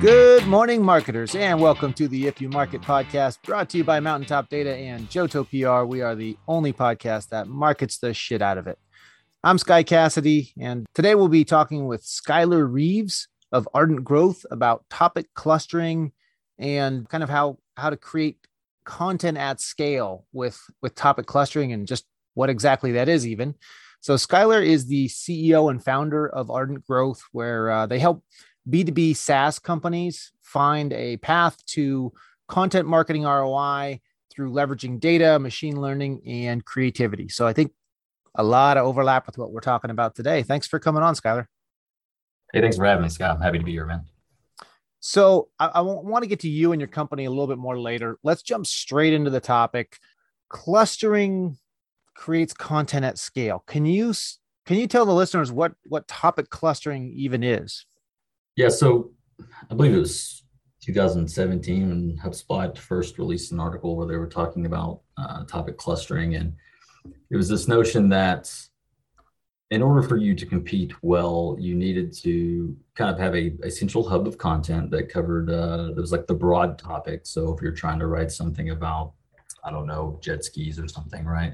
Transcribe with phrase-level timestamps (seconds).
[0.00, 3.98] Good morning, marketers, and welcome to the If You Market podcast brought to you by
[3.98, 5.84] Mountaintop Data and Johto PR.
[5.88, 8.78] We are the only podcast that markets the shit out of it.
[9.42, 14.88] I'm Sky Cassidy, and today we'll be talking with Skylar Reeves of Ardent Growth about
[14.88, 16.12] topic clustering
[16.60, 18.38] and kind of how how to create
[18.84, 22.04] content at scale with with topic clustering and just
[22.34, 23.56] what exactly that is even.
[24.00, 28.22] So Skylar is the CEO and founder of Ardent Growth, where uh, they help
[28.68, 32.12] B2B SaaS companies find a path to
[32.48, 34.00] content marketing ROI
[34.30, 37.28] through leveraging data, machine learning, and creativity.
[37.28, 37.72] So I think
[38.34, 40.42] a lot of overlap with what we're talking about today.
[40.42, 41.46] Thanks for coming on, Skylar.
[42.52, 43.36] Hey, thanks for having me, Scott.
[43.36, 44.04] I'm happy to be here, man.
[45.00, 47.78] So I, I want to get to you and your company a little bit more
[47.78, 48.18] later.
[48.22, 49.98] Let's jump straight into the topic.
[50.48, 51.58] Clustering
[52.14, 53.62] creates content at scale.
[53.66, 54.14] Can you
[54.66, 57.86] can you tell the listeners what what topic clustering even is?
[58.58, 59.12] Yeah, so
[59.70, 60.42] I believe it was
[60.80, 66.34] 2017 when HubSpot first released an article where they were talking about uh, topic clustering,
[66.34, 66.54] and
[67.30, 68.52] it was this notion that
[69.70, 73.70] in order for you to compete well, you needed to kind of have a, a
[73.70, 77.26] central hub of content that covered uh, it was like the broad topic.
[77.26, 79.12] So if you're trying to write something about,
[79.62, 81.52] I don't know, jet skis or something, right?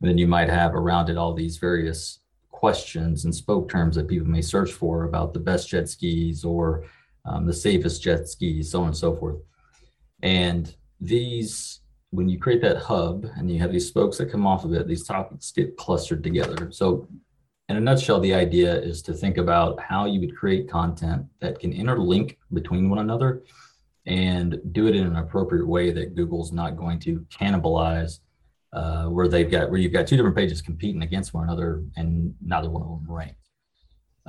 [0.00, 2.20] And then you might have around it all these various
[2.56, 6.84] questions and spoke terms that people may search for about the best jet skis or
[7.26, 9.36] um, the safest jet skis, so on and so forth.
[10.22, 14.64] And these, when you create that hub and you have these spokes that come off
[14.64, 16.70] of it, these topics get clustered together.
[16.70, 17.06] So,
[17.68, 21.58] in a nutshell, the idea is to think about how you would create content that
[21.58, 23.42] can interlink between one another
[24.06, 28.20] and do it in an appropriate way that Google's not going to cannibalize
[28.72, 32.34] uh, where they've got where you've got two different pages competing against one another and
[32.44, 33.40] neither one of them ranked.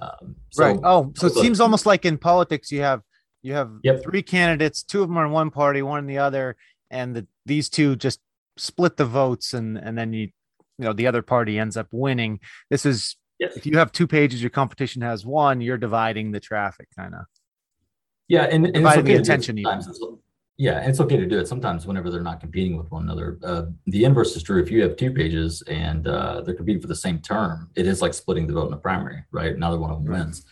[0.02, 0.80] Um, so, right.
[0.84, 3.02] Oh, so it seems almost like in politics you have
[3.42, 4.04] you have yep.
[4.04, 6.56] three candidates, two of them are in one party, one in the other,
[6.90, 8.20] and the, these two just
[8.58, 10.30] split the votes, and and then you
[10.78, 12.40] you know the other party ends up winning.
[12.70, 13.56] This is yes.
[13.56, 17.26] if you have two pages, your competition has one, you're dividing the traffic, kind of.
[18.28, 19.58] Yeah, and, and dividing the attention.
[20.60, 23.38] Yeah, it's okay to do it sometimes whenever they're not competing with one another.
[23.44, 24.60] Uh, the inverse is true.
[24.60, 28.02] If you have two pages and uh, they're competing for the same term, it is
[28.02, 29.56] like splitting the vote in a primary, right?
[29.56, 30.46] Neither one of them wins.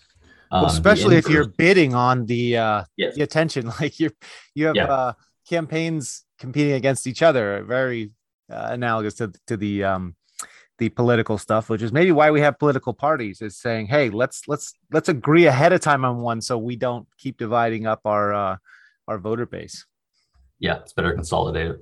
[0.52, 3.16] Um, well, especially inverse, if you're bidding on the uh, yes.
[3.16, 4.12] the attention, like you're
[4.54, 4.86] you have yeah.
[4.86, 5.14] uh,
[5.50, 8.12] campaigns competing against each other, very
[8.52, 10.16] uh, analogous to to the um,
[10.78, 13.42] the political stuff, which is maybe why we have political parties.
[13.42, 17.08] Is saying, hey, let's let's let's agree ahead of time on one, so we don't
[17.18, 18.58] keep dividing up our uh,
[19.08, 19.84] our voter base
[20.60, 21.80] yeah, it's better consolidated.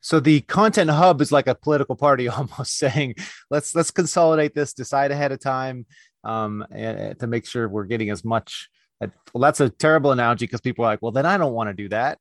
[0.00, 3.16] So the content hub is like a political party, almost saying,
[3.50, 5.86] let's let's consolidate this, decide ahead of time,
[6.24, 8.68] um, and, to make sure we're getting as much.
[9.00, 11.74] Well, that's a terrible analogy because people are like, well, then I don't want to
[11.74, 12.18] do that.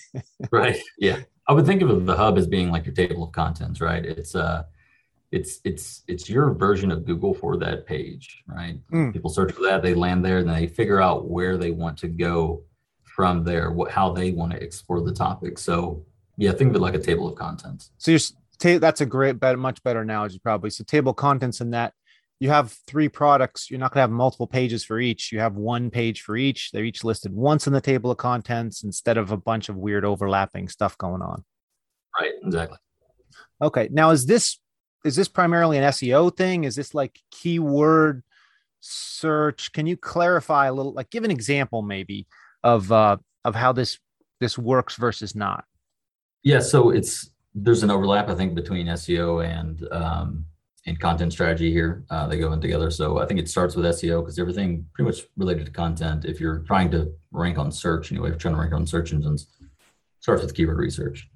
[0.52, 0.78] right.
[0.98, 1.20] Yeah.
[1.48, 4.04] I would think of the hub as being like your table of contents, right?
[4.04, 4.64] It's uh
[5.30, 8.78] it's it's it's your version of Google for that page, right?
[8.92, 9.12] Mm.
[9.12, 12.08] People search for that, they land there, and they figure out where they want to
[12.08, 12.62] go
[13.18, 15.58] from there, what how they want to explore the topic.
[15.58, 16.06] So
[16.36, 17.90] yeah, think of it like a table of contents.
[17.98, 18.20] So you're
[18.60, 20.70] ta- that's a great, better, much better analogy probably.
[20.70, 21.94] So table contents in that
[22.38, 23.72] you have three products.
[23.72, 25.32] You're not going to have multiple pages for each.
[25.32, 26.70] You have one page for each.
[26.70, 30.04] They're each listed once in the table of contents instead of a bunch of weird
[30.04, 31.42] overlapping stuff going on.
[32.20, 32.34] Right.
[32.44, 32.78] Exactly.
[33.60, 33.88] Okay.
[33.90, 34.60] Now, is this
[35.04, 36.62] is this primarily an SEO thing?
[36.62, 38.22] Is this like keyword
[38.78, 39.72] search?
[39.72, 40.92] Can you clarify a little?
[40.92, 42.28] Like, give an example maybe
[42.64, 43.98] of uh, of how this
[44.40, 45.64] this works versus not?
[46.42, 50.44] Yeah, so it's there's an overlap I think between SEO and um,
[50.88, 52.04] and content strategy here.
[52.10, 52.90] Uh, they go in together.
[52.90, 56.24] So I think it starts with SEO because everything pretty much related to content.
[56.24, 59.12] If you're trying to rank on search, anyway, if you're trying to rank on search
[59.12, 59.48] engines,
[60.20, 61.28] starts with keyword research.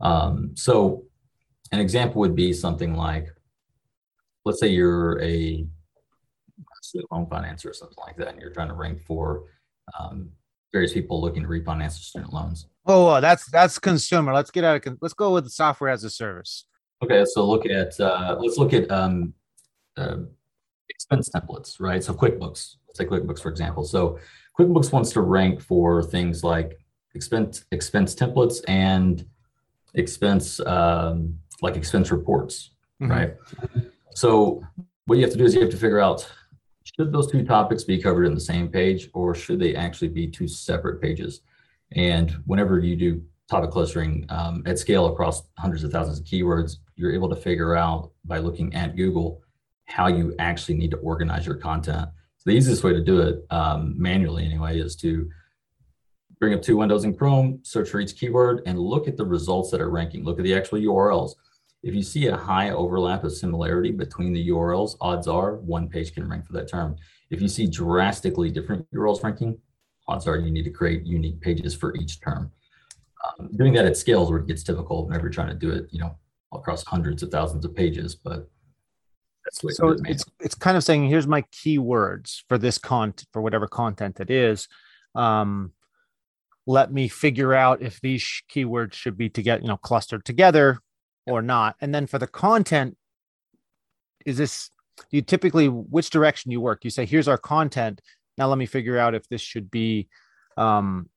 [0.00, 1.04] Um, so
[1.70, 3.28] an example would be something like,
[4.44, 5.66] let's say you're a
[6.82, 9.44] student loan financer or something like that, and you're trying to rank for
[9.98, 10.30] um,
[10.74, 12.66] various people looking to refinance student loans.
[12.84, 14.34] Oh, that's that's consumer.
[14.34, 16.66] Let's get out of let's go with the software as a service.
[17.02, 19.32] Okay, so look at uh, let's look at um,
[19.96, 20.16] uh,
[20.90, 22.02] expense templates, right?
[22.02, 23.84] So QuickBooks, let's say QuickBooks for example.
[23.84, 24.18] So
[24.58, 26.76] QuickBooks wants to rank for things like
[27.14, 29.24] expense expense templates and
[29.94, 33.12] expense um, like expense reports, mm-hmm.
[33.12, 33.34] right?
[34.14, 34.60] So
[35.06, 36.28] what you have to do is you have to figure out
[36.84, 40.26] should those two topics be covered in the same page or should they actually be
[40.26, 41.40] two separate pages?
[41.92, 46.76] And whenever you do topic clustering um, at scale across hundreds of thousands of keywords,
[46.96, 49.42] you're able to figure out by looking at Google
[49.86, 52.08] how you actually need to organize your content.
[52.38, 55.30] So the easiest way to do it um, manually, anyway, is to
[56.40, 59.70] bring up two windows in Chrome, search for each keyword, and look at the results
[59.70, 60.24] that are ranking.
[60.24, 61.34] Look at the actual URLs.
[61.84, 66.14] If you see a high overlap of similarity between the URLs, odds are one page
[66.14, 66.96] can rank for that term.
[67.28, 69.58] If you see drastically different URLs ranking,
[70.08, 72.50] odds are you need to create unique pages for each term.
[73.38, 75.72] Um, doing that at scale is where it gets difficult whenever you're trying to do
[75.72, 76.16] it, you know,
[76.54, 78.48] across hundreds of thousands of pages, but
[79.44, 83.28] that's the way so it's, it's kind of saying, here's my keywords for this content,
[83.30, 84.68] for whatever content it is.
[85.14, 85.72] Um,
[86.66, 90.78] let me figure out if these keywords should be to get, you know, clustered together
[91.26, 91.76] or not.
[91.80, 92.96] And then for the content,
[94.26, 94.70] is this,
[95.10, 96.84] you typically, which direction you work?
[96.84, 98.00] You say, here's our content.
[98.38, 100.08] Now let me figure out if this should be,
[100.56, 101.08] um,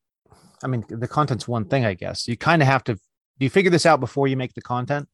[0.63, 2.27] I mean, the content's one thing, I guess.
[2.27, 2.99] You kind of have to, do
[3.39, 5.07] you figure this out before you make the content?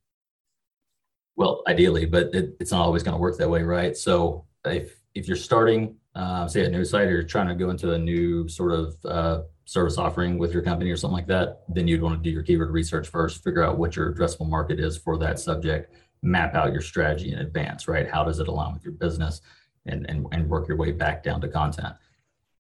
[1.36, 3.98] Well, ideally, but it, it's not always going to work that way, right?
[3.98, 7.70] So if if you're starting, uh, say a new site, or you're trying to go
[7.70, 11.64] into a new sort of uh, service offering with your company or something like that,
[11.70, 14.80] then you'd want to do your keyword research first, figure out what your addressable market
[14.80, 18.10] is for that subject, map out your strategy in advance, right?
[18.10, 19.42] How does it align with your business,
[19.86, 21.94] and and and work your way back down to content.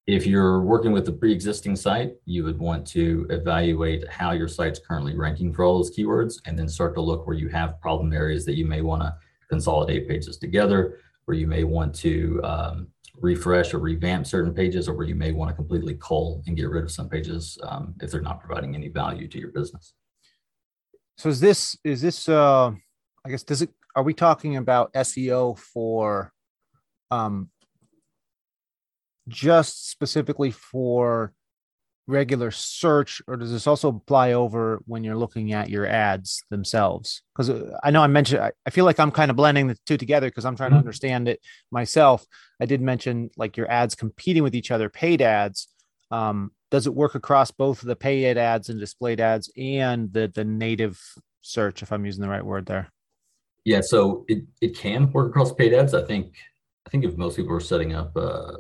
[0.06, 4.80] If you're working with a pre-existing site, you would want to evaluate how your site's
[4.80, 8.12] currently ranking for all those keywords and then start to look where you have problem
[8.12, 9.16] areas that you may want to
[9.50, 12.88] consolidate pages together, where you may want to um,
[13.24, 16.70] refresh or revamp certain pages, or where you may want to completely cull and get
[16.70, 19.94] rid of some pages um, if they're not providing any value to your business.
[21.18, 22.72] So is this is this uh
[23.26, 26.34] I guess does it are we talking about SEO for
[27.12, 27.50] um
[29.28, 31.34] just specifically for
[32.08, 37.22] regular search or does this also apply over when you're looking at your ads themselves?
[37.34, 39.98] Because uh, i know i mentioned i feel like i'm kind of blending the two
[39.98, 40.76] together because i'm trying mm-hmm.
[40.76, 41.40] to understand it
[41.72, 42.26] myself.
[42.60, 45.68] I did mention like your ads competing with each other paid ads.
[46.12, 50.44] Um, does it work across both the paid ads and displayed ads and the the
[50.44, 51.00] native
[51.42, 52.92] search if i'm using the right word there?
[53.64, 55.94] Yeah so it, it can work across paid ads.
[55.94, 56.36] I think
[56.86, 58.56] i think if most people are setting up uh,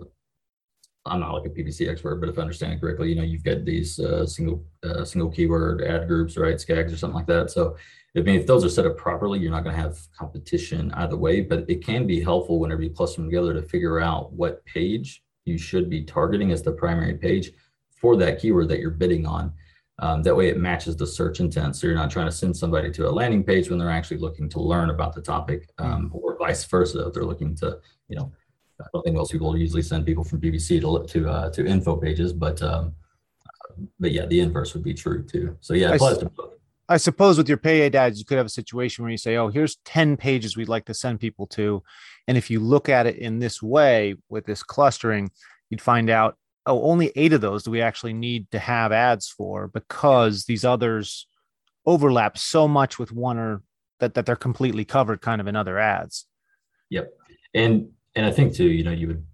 [1.06, 3.44] I'm not like a PPC expert, but if I understand it correctly, you know, you've
[3.44, 6.56] got these uh, single uh, single keyword ad groups, right?
[6.56, 7.52] SKAGs or something like that.
[7.52, 7.76] So,
[8.16, 11.18] I mean, if those are set up properly, you're not going to have competition either
[11.18, 11.42] way.
[11.42, 15.24] But it can be helpful whenever you cluster them together to figure out what page
[15.46, 17.52] you should be targeting as the primary page
[18.00, 19.52] for that keyword that you're bidding on.
[20.00, 21.76] Um, that way, it matches the search intent.
[21.76, 24.50] So you're not trying to send somebody to a landing page when they're actually looking
[24.50, 27.08] to learn about the topic, um, or vice versa.
[27.08, 28.32] If they're looking to, you know,
[28.84, 31.96] I don't think most people usually send people from PPC to to uh, to info
[31.96, 32.94] pages, but um,
[34.00, 35.58] but yeah, the inverse would be true too.
[35.62, 35.98] So yeah, I,
[36.90, 39.48] I suppose with your paid ads, you could have a situation where you say, "Oh,
[39.48, 41.84] here's ten pages we'd like to send people to,"
[42.28, 45.32] and if you look at it in this way with this clustering,
[45.70, 49.30] you'd find out, oh, only eight of those do we actually need to have ads
[49.30, 51.28] for because these others
[51.86, 53.62] overlap so much with one or
[54.00, 56.26] that that they're completely covered kind of in other ads.
[56.90, 57.14] Yep.
[57.54, 59.26] And and I think too, you know, you would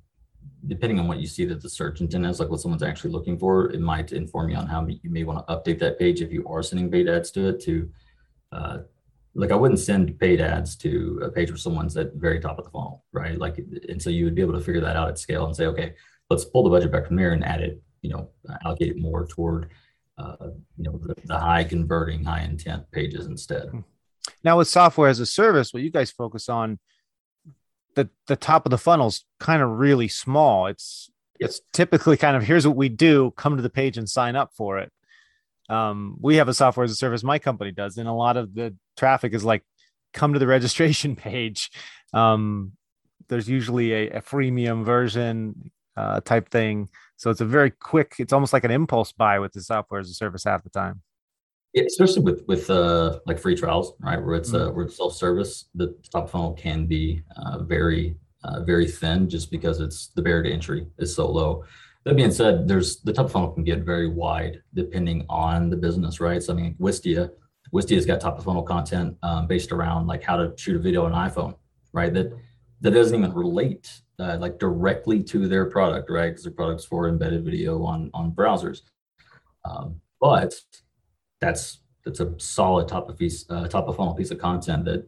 [0.67, 3.37] depending on what you see that the search intent is, like what someone's actually looking
[3.37, 6.31] for, it might inform you on how you may want to update that page if
[6.31, 7.61] you are sending paid ads to it.
[7.61, 7.89] To
[8.51, 8.77] uh,
[9.35, 12.65] like, I wouldn't send paid ads to a page where someone's at very top of
[12.65, 13.37] the funnel, right?
[13.37, 15.65] Like, and so you would be able to figure that out at scale and say,
[15.67, 15.93] okay,
[16.29, 18.29] let's pull the budget back from there and add it, you know,
[18.65, 19.69] allocate it more toward,
[20.17, 20.36] uh,
[20.77, 23.69] you know, the, the high converting, high intent pages instead.
[24.43, 26.79] Now, with software as a service, what you guys focus on
[28.00, 30.68] the the top of the funnel's kind of really small.
[30.68, 34.36] It's it's typically kind of here's what we do, come to the page and sign
[34.36, 34.91] up for it.
[35.70, 38.56] Um, we have a software as a service my company does, and a lot of
[38.56, 39.63] the traffic is like
[40.13, 41.72] come to the registration page.
[42.13, 42.74] Um,
[43.27, 46.89] there's usually a, a freemium version uh, type thing.
[47.18, 50.10] So it's a very quick, it's almost like an impulse buy with the software as
[50.10, 51.01] a service half the time.
[51.73, 54.23] Yeah, especially with with uh, like free trials, right?
[54.23, 54.69] Where it's uh, mm-hmm.
[54.69, 59.29] uh, where it's self service, the top funnel can be uh, very uh, very thin,
[59.29, 61.63] just because it's the barrier to entry is so low.
[62.05, 66.19] That being said, there's the top funnel can get very wide depending on the business,
[66.19, 66.41] right?
[66.41, 67.29] So I mean, Wistia,
[67.71, 71.05] Wistia's got top of funnel content um, based around like how to shoot a video
[71.05, 71.55] on iPhone,
[71.93, 72.11] right?
[72.13, 72.31] That
[72.81, 76.29] that doesn't even relate uh, like directly to their product, right?
[76.29, 78.81] Because their product's for embedded video on on browsers.
[79.65, 80.53] Um, but
[81.41, 85.08] that's that's a solid top of piece uh, top of funnel piece of content that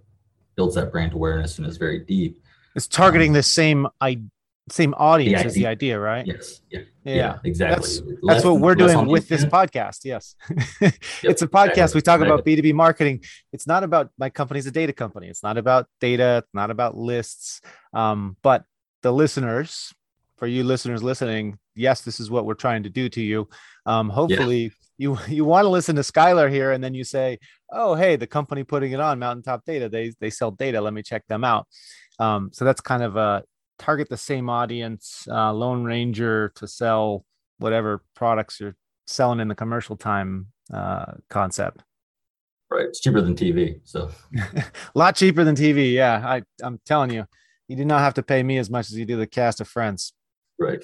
[0.55, 2.41] builds that brand awareness and is very deep.
[2.75, 4.21] It's targeting um, the same I
[4.69, 6.25] same audience as the idea, right?
[6.25, 6.61] Yes.
[6.69, 6.79] Yeah.
[7.03, 7.15] Yeah.
[7.15, 7.75] yeah exactly.
[7.75, 9.99] That's, that's what we're doing with this podcast.
[10.03, 10.35] Yes.
[10.81, 11.95] yep, it's a podcast.
[11.95, 11.97] Exactly.
[11.97, 13.23] We talk about B2B marketing.
[13.51, 15.27] It's not about my company's a data company.
[15.27, 17.61] It's not about data, it's not about lists.
[17.93, 18.63] Um, but
[19.01, 19.93] the listeners,
[20.37, 23.49] for you listeners listening, yes, this is what we're trying to do to you.
[23.85, 24.69] Um, hopefully, yeah.
[25.01, 27.39] You you want to listen to Skylar here, and then you say,
[27.71, 30.79] oh, hey, the company putting it on Mountaintop Data, they they sell data.
[30.79, 31.67] Let me check them out.
[32.19, 33.43] Um, so that's kind of a
[33.79, 35.27] target the same audience.
[35.27, 37.25] Uh, Lone Ranger to sell
[37.57, 38.75] whatever products you're
[39.07, 41.83] selling in the commercial time uh, concept.
[42.69, 44.11] Right, it's cheaper than TV, so
[44.55, 45.93] a lot cheaper than TV.
[45.93, 47.25] Yeah, I I'm telling you,
[47.67, 49.67] you do not have to pay me as much as you do the cast of
[49.67, 50.13] Friends.
[50.59, 50.83] Right.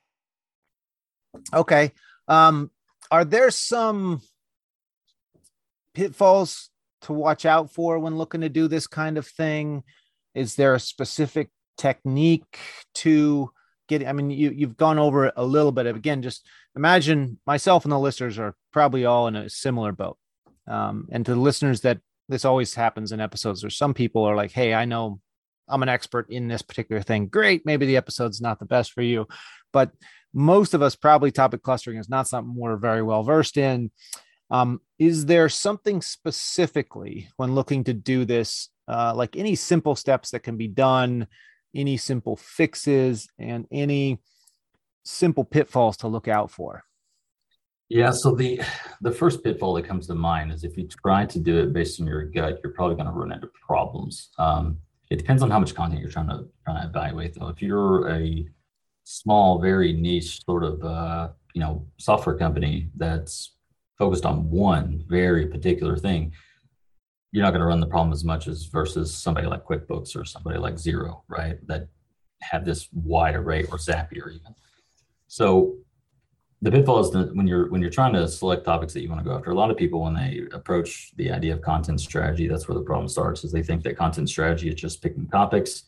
[1.53, 1.91] Okay.
[2.27, 2.71] Um,
[3.09, 4.21] are there some
[5.93, 6.69] pitfalls
[7.01, 9.83] to watch out for when looking to do this kind of thing?
[10.33, 12.57] Is there a specific technique
[12.95, 13.51] to
[13.87, 14.05] get?
[14.07, 15.87] I mean, you you've gone over it a little bit.
[15.87, 20.17] Again, just imagine myself and the listeners are probably all in a similar boat.
[20.67, 24.35] Um, and to the listeners that this always happens in episodes, where some people are
[24.35, 25.19] like, "Hey, I know
[25.71, 29.01] I'm an expert in this particular thing." Great, maybe the episode's not the best for
[29.01, 29.27] you,
[29.71, 29.91] but
[30.33, 33.91] most of us probably topic clustering is not something we're very well versed in.
[34.49, 40.31] Um, is there something specifically when looking to do this, uh, like any simple steps
[40.31, 41.27] that can be done,
[41.73, 44.19] any simple fixes, and any
[45.03, 46.83] simple pitfalls to look out for?
[47.87, 48.61] Yeah, so the
[49.01, 51.99] the first pitfall that comes to mind is if you try to do it based
[51.99, 54.29] on your gut, you're probably going to run into problems.
[54.37, 54.77] Um,
[55.11, 57.49] it depends on how much content you're trying to trying to evaluate, though.
[57.49, 58.47] If you're a
[59.03, 63.57] small, very niche sort of uh, you know software company that's
[63.99, 66.31] focused on one very particular thing,
[67.33, 70.23] you're not going to run the problem as much as versus somebody like QuickBooks or
[70.23, 71.57] somebody like Xero, right?
[71.67, 71.89] That
[72.41, 74.55] have this wide array or Zapier even.
[75.27, 75.75] So
[76.61, 79.19] the pitfall is that when you're when you're trying to select topics that you want
[79.23, 82.47] to go after, a lot of people when they approach the idea of content strategy,
[82.47, 83.43] that's where the problem starts.
[83.43, 85.83] Is they think that content strategy is just picking topics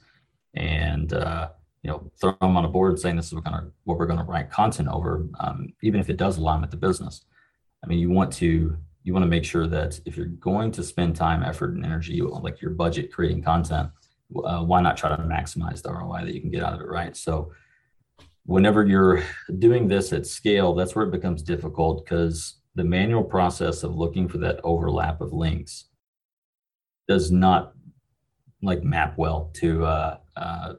[0.56, 1.50] and uh,
[1.84, 3.98] you know throw them on a board saying this is what we're going to what
[4.00, 7.26] we're going to write content over, um, even if it does align with the business.
[7.84, 10.84] I mean, you want to you want to make sure that if you're going to
[10.84, 13.90] spend time, effort, and energy, like your budget creating content,
[14.44, 16.88] uh, why not try to maximize the ROI that you can get out of it,
[16.88, 17.16] right?
[17.16, 17.52] So,
[18.46, 19.24] whenever you're
[19.60, 24.28] doing this at scale, that's where it becomes difficult because the manual process of looking
[24.28, 25.86] for that overlap of links
[27.08, 27.74] does not
[28.62, 30.74] like map well to uh, uh,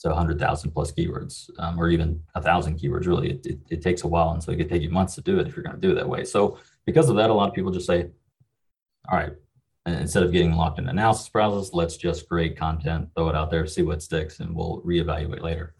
[0.00, 3.06] to 100,000 plus keywords um, or even a thousand keywords.
[3.06, 5.20] Really, it, it, it, takes a while, and so it could take you months to
[5.20, 6.24] do it if you're going to do it that way.
[6.24, 8.10] So because of that, a lot of people just say,
[9.10, 9.32] "All right."
[9.84, 13.66] Instead of getting locked in analysis process, let's just create content, throw it out there,
[13.66, 15.74] see what sticks, and we'll reevaluate later.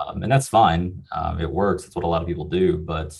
[0.00, 1.04] Um, and that's fine.
[1.12, 1.84] Um, it works.
[1.84, 2.78] It's what a lot of people do.
[2.78, 3.16] But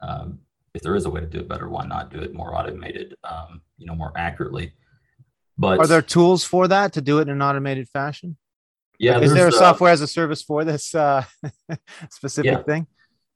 [0.00, 0.38] um,
[0.74, 3.14] if there is a way to do it better, why not do it more automated?
[3.24, 4.72] Um, you know, more accurately.
[5.58, 8.36] But are there tools for that to do it in an automated fashion?
[8.98, 9.18] Yeah.
[9.18, 11.24] Is there a uh, software as a service for this uh,
[12.10, 12.62] specific yeah.
[12.62, 12.86] thing?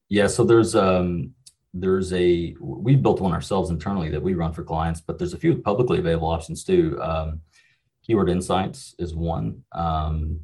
[0.09, 0.27] Yeah.
[0.27, 1.35] So there's um,
[1.75, 5.39] there's a we built one ourselves internally that we run for clients, but there's a
[5.39, 6.99] few publicly available options too.
[7.03, 7.41] Um,
[8.07, 10.41] Keyword Insights is one, um,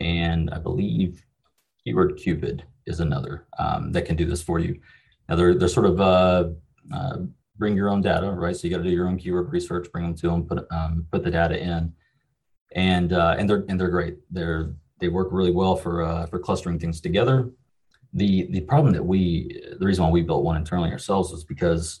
[0.00, 1.24] and I believe
[1.88, 4.78] Keyword Cupid is another um, that can do this for you.
[5.28, 6.50] Now they're they're sort of uh,
[6.92, 7.16] uh,
[7.56, 8.54] bring your own data, right?
[8.54, 11.06] So you got to do your own keyword research, bring them to them, put um,
[11.10, 11.94] put the data in
[12.74, 14.16] and uh, and they're and they're great.
[14.30, 17.50] They're they work really well for uh, for clustering things together.
[18.12, 22.00] The the problem that we the reason why we built one internally ourselves was because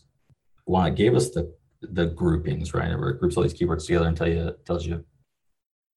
[0.64, 4.08] one it gave us the the groupings right, where it groups all these keywords together
[4.08, 5.04] and tell you tells you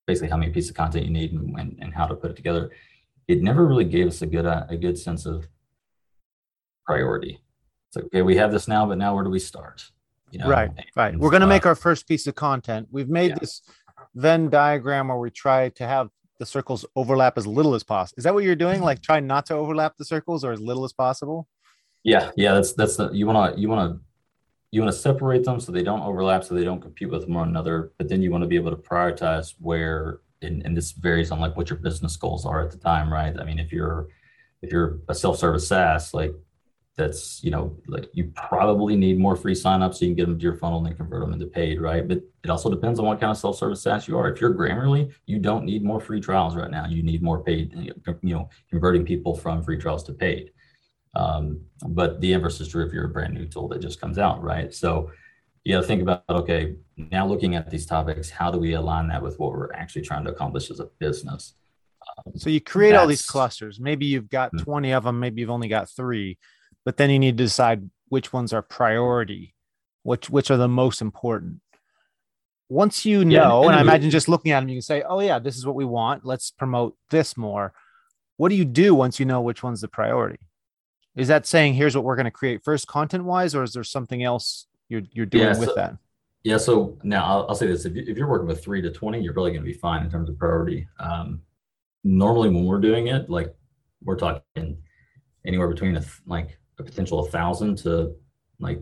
[0.08, 2.36] basically how many pieces of content you need and, and, and how to put it
[2.36, 2.72] together.
[3.32, 5.48] It never really gave us a good uh, a good sense of
[6.86, 7.42] priority.
[7.88, 9.84] It's like okay, we have this now, but now where do we start?
[10.32, 11.18] You know, right, right.
[11.18, 12.88] We're going to uh, make our first piece of content.
[12.90, 13.40] We've made yeah.
[13.40, 13.62] this
[14.16, 16.10] Venn diagram where we try to have
[16.40, 18.16] the circles overlap as little as possible.
[18.18, 18.82] Is that what you're doing?
[18.82, 21.48] Like try not to overlap the circles or as little as possible?
[22.04, 22.54] Yeah, yeah.
[22.54, 24.02] That's that's the you want to you want to
[24.72, 27.50] you want to separate them so they don't overlap, so they don't compete with one
[27.50, 27.92] another.
[27.98, 31.40] But then you want to be able to prioritize where, and, and this varies on
[31.40, 33.38] like what your business goals are at the time, right?
[33.40, 34.08] I mean, if you're
[34.62, 36.34] if you're a self-service SaaS, like
[36.98, 40.38] that's you know like you probably need more free signups so you can get them
[40.38, 42.08] to your funnel and then convert them into paid right?
[42.08, 44.30] But it also depends on what kind of self-service SaaS you are.
[44.30, 46.88] If you're Grammarly you don't need more free trials right now.
[46.88, 47.94] You need more paid you
[48.24, 50.52] know converting people from free trials to paid.
[51.16, 54.18] Um, but the inverse is true if you're a brand new tool that just comes
[54.18, 54.74] out right?
[54.74, 55.12] So
[55.64, 59.22] you know think about okay now looking at these topics how do we align that
[59.22, 61.56] with what we're actually trying to accomplish as a business
[62.26, 64.64] um, so you create all these clusters maybe you've got mm-hmm.
[64.64, 66.38] 20 of them maybe you've only got three
[66.86, 69.56] but then you need to decide which ones are priority,
[70.04, 71.62] which which are the most important.
[72.70, 75.20] Once you know, yeah, and I imagine just looking at them, you can say, "Oh
[75.20, 76.26] yeah, this is what we want.
[76.26, 77.74] Let's promote this more."
[78.38, 80.40] What do you do once you know which one's the priority?
[81.16, 83.84] Is that saying here's what we're going to create first, content wise, or is there
[83.84, 85.98] something else you're you're doing yeah, so, with that?
[86.44, 86.58] Yeah.
[86.58, 89.22] So now I'll, I'll say this: if, you, if you're working with three to twenty,
[89.22, 90.88] you're really going to be fine in terms of priority.
[91.00, 91.42] Um,
[92.04, 93.56] normally, when we're doing it, like
[94.04, 94.78] we're talking
[95.46, 98.14] anywhere between a, like a potential thousand to
[98.60, 98.80] like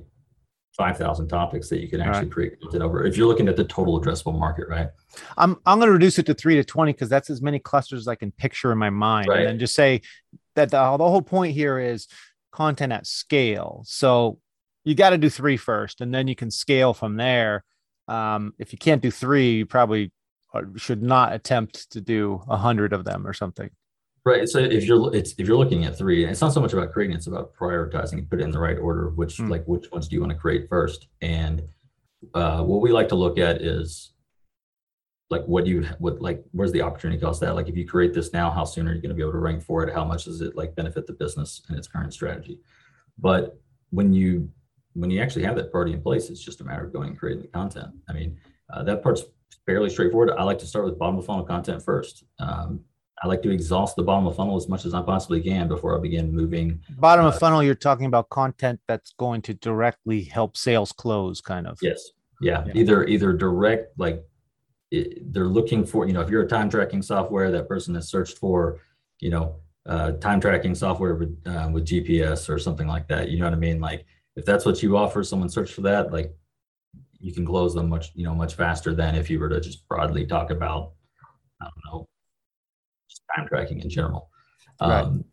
[0.79, 2.31] 5,000 topics that you can actually right.
[2.31, 4.87] create content over if you're looking at the total addressable market, right?
[5.37, 8.01] I'm, I'm going to reduce it to three to 20 because that's as many clusters
[8.01, 9.27] as I can picture in my mind.
[9.27, 9.45] Right.
[9.45, 10.01] And just say
[10.55, 12.07] that the, the whole point here is
[12.51, 13.83] content at scale.
[13.85, 14.39] So
[14.83, 17.63] you got to do three first and then you can scale from there.
[18.07, 20.11] Um, if you can't do three, you probably
[20.53, 23.69] uh, should not attempt to do a hundred of them or something.
[24.25, 24.47] Right.
[24.49, 27.15] So if you're it's if you're looking at three, it's not so much about creating,
[27.15, 29.49] it's about prioritizing, and put it in the right order, which mm.
[29.49, 31.07] like which ones do you want to create first?
[31.21, 31.63] And
[32.33, 34.11] uh, what we like to look at is
[35.29, 38.13] like what do you what like where's the opportunity cost that like if you create
[38.13, 40.03] this now how soon are you going to be able to rank for it how
[40.03, 42.59] much does it like benefit the business and its current strategy
[43.17, 43.59] but
[43.91, 44.49] when you
[44.93, 47.19] when you actually have that party in place it's just a matter of going and
[47.19, 48.37] creating the content i mean
[48.73, 49.23] uh, that part's
[49.65, 52.79] fairly straightforward i like to start with bottom of funnel content first um,
[53.21, 55.97] I like to exhaust the bottom of funnel as much as I possibly can before
[55.97, 56.81] I begin moving.
[56.97, 61.41] Bottom uh, of funnel, you're talking about content that's going to directly help sales close,
[61.41, 61.77] kind of.
[61.81, 62.11] Yes.
[62.41, 62.63] Yeah.
[62.67, 62.73] yeah.
[62.75, 64.23] Either either direct, like
[64.91, 68.09] it, they're looking for, you know, if you're a time tracking software, that person has
[68.09, 68.79] searched for,
[69.19, 73.29] you know, uh, time tracking software with uh, with GPS or something like that.
[73.29, 73.81] You know what I mean?
[73.81, 74.05] Like
[74.39, 76.33] if that's what you offer, someone search for that, like
[77.19, 79.87] you can close them much, you know, much faster than if you were to just
[79.89, 80.93] broadly talk about,
[81.61, 82.07] I don't know,
[83.35, 84.29] time tracking in general.
[84.81, 85.01] Right.
[85.01, 85.25] Um,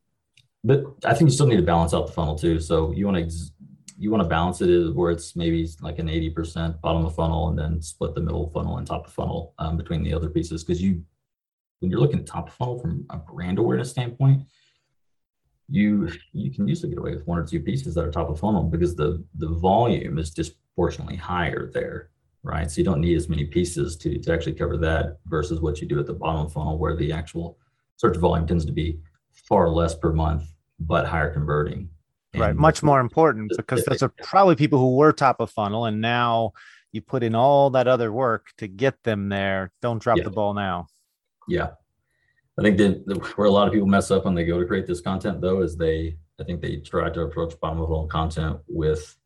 [0.64, 2.58] but I think you still need to balance out the funnel too.
[2.58, 3.52] So you want to ex-
[3.98, 7.58] you want to balance it where it's maybe like an 80% bottom of funnel and
[7.58, 10.64] then split the middle funnel and top of funnel um, between the other pieces.
[10.64, 11.02] Because you,
[11.78, 14.42] when you're looking at top of funnel from a brand awareness standpoint,
[15.68, 18.38] you you can usually get away with one or two pieces that are top of
[18.38, 22.10] funnel because the the volume is disproportionately higher there,
[22.42, 22.70] right?
[22.70, 25.88] So you don't need as many pieces to to actually cover that versus what you
[25.88, 27.58] do at the bottom of funnel where the actual
[27.96, 28.98] search volume tends to be
[29.32, 30.44] far less per month,
[30.80, 31.88] but higher converting.
[32.32, 32.56] And right.
[32.56, 36.52] Much more important because those are probably people who were top of funnel and now
[36.92, 39.72] you put in all that other work to get them there.
[39.82, 40.24] Don't drop yeah.
[40.24, 40.86] the ball now.
[41.48, 41.70] Yeah.
[42.58, 44.86] I think that where a lot of people mess up when they go to create
[44.86, 48.58] this content though is they I think they try to approach bottom of funnel content
[48.68, 49.16] with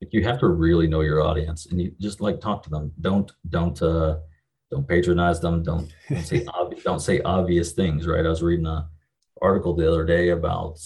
[0.00, 2.92] like you have to really know your audience and you just like talk to them.
[3.00, 4.18] Don't don't uh
[4.70, 5.62] don't patronize them.
[5.62, 8.06] Don't, don't say obvious, don't say obvious things.
[8.06, 8.24] Right.
[8.24, 8.88] I was reading a
[9.42, 10.78] article the other day about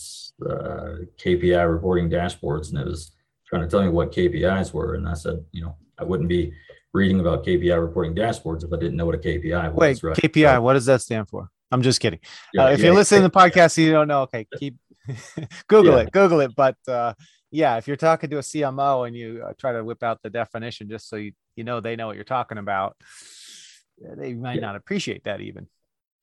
[0.44, 3.12] uh, KPI reporting dashboards, and it was
[3.46, 6.52] trying to tell me what KPIs were, and I said, you know, I wouldn't be
[6.92, 9.78] reading about KPI reporting dashboards if I didn't know what a KPI was.
[9.78, 10.16] Wait, right?
[10.16, 11.50] KPI, so, what does that stand for?
[11.70, 12.20] I'm just kidding.
[12.52, 14.22] Yeah, uh, if yeah, you're listening to the podcast, you don't know.
[14.22, 14.76] Okay, keep
[15.68, 16.54] Google it, Google it.
[16.54, 17.14] But uh,
[17.50, 20.30] yeah, if you're talking to a CMO and you uh, try to whip out the
[20.30, 22.96] definition just so you you know they know what you're talking about,
[24.16, 25.66] they might not appreciate that even.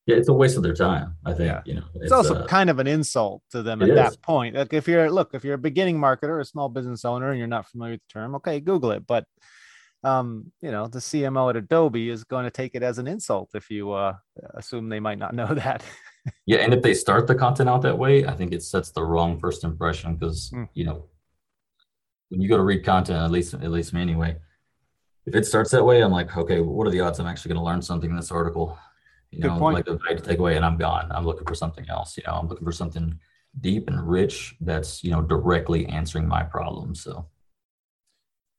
[0.06, 1.16] Yeah, it's a waste of their time.
[1.26, 1.62] I think yeah.
[1.66, 1.86] you know.
[1.96, 3.96] It's, it's also uh, kind of an insult to them at is.
[3.96, 4.56] that point.
[4.56, 7.48] Like if you're look, if you're a beginning marketer, a small business owner, and you're
[7.48, 9.08] not familiar with the term, okay, Google it.
[9.08, 9.26] But
[10.04, 13.52] um, you know, the CMO at Adobe is going to take it as an insult
[13.54, 14.14] if you uh,
[14.56, 15.84] assume they might not know that.
[16.46, 19.04] yeah, and if they start the content out that way, I think it sets the
[19.04, 20.68] wrong first impression because mm.
[20.74, 21.06] you know
[22.30, 24.36] when you go to read content, at least at least me anyway,
[25.26, 27.64] if it starts that way, I'm like, okay, what are the odds I'm actually going
[27.64, 28.78] to learn something in this article?
[29.32, 31.12] You know, like the value to take away, and I'm gone.
[31.12, 32.18] I'm looking for something else.
[32.18, 33.20] You know, I'm looking for something
[33.62, 36.94] deep and rich that's you know directly answering my problem.
[36.94, 37.28] So,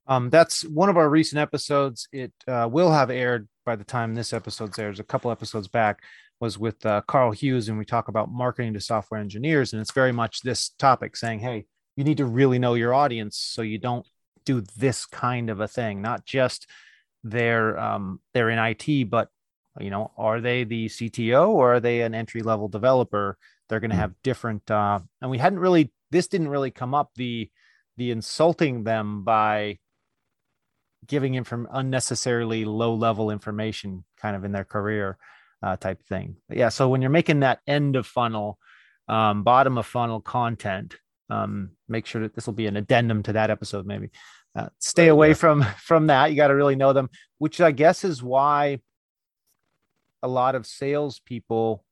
[0.06, 2.08] um, that's one of our recent episodes.
[2.12, 5.00] It uh, will have aired by the time this episode airs.
[5.00, 6.02] A couple episodes back
[6.40, 9.92] was with uh, Carl Hughes, and we talk about marketing to software engineers, and it's
[9.92, 11.64] very much this topic, saying, hey,
[11.96, 14.06] you need to really know your audience so you don't
[14.44, 16.68] do this kind of a thing, not just
[17.22, 19.28] they're um, they're in IT, but
[19.80, 23.38] you know, are they the CTO or are they an entry level developer?
[23.68, 24.02] They're going to hmm.
[24.02, 24.70] have different.
[24.70, 27.50] Uh, and we hadn't really this didn't really come up the
[27.96, 29.78] the insulting them by
[31.06, 35.18] giving inform unnecessarily low level information kind of in their career
[35.62, 36.36] uh, type thing.
[36.48, 36.68] But yeah.
[36.68, 38.58] So when you're making that end of funnel,
[39.08, 40.96] um, bottom of funnel content,
[41.30, 43.86] um, make sure that this will be an addendum to that episode.
[43.86, 44.10] Maybe
[44.54, 45.34] uh, stay away yeah.
[45.34, 46.30] from from that.
[46.30, 48.80] You got to really know them, which I guess is why
[50.22, 51.84] a lot of salespeople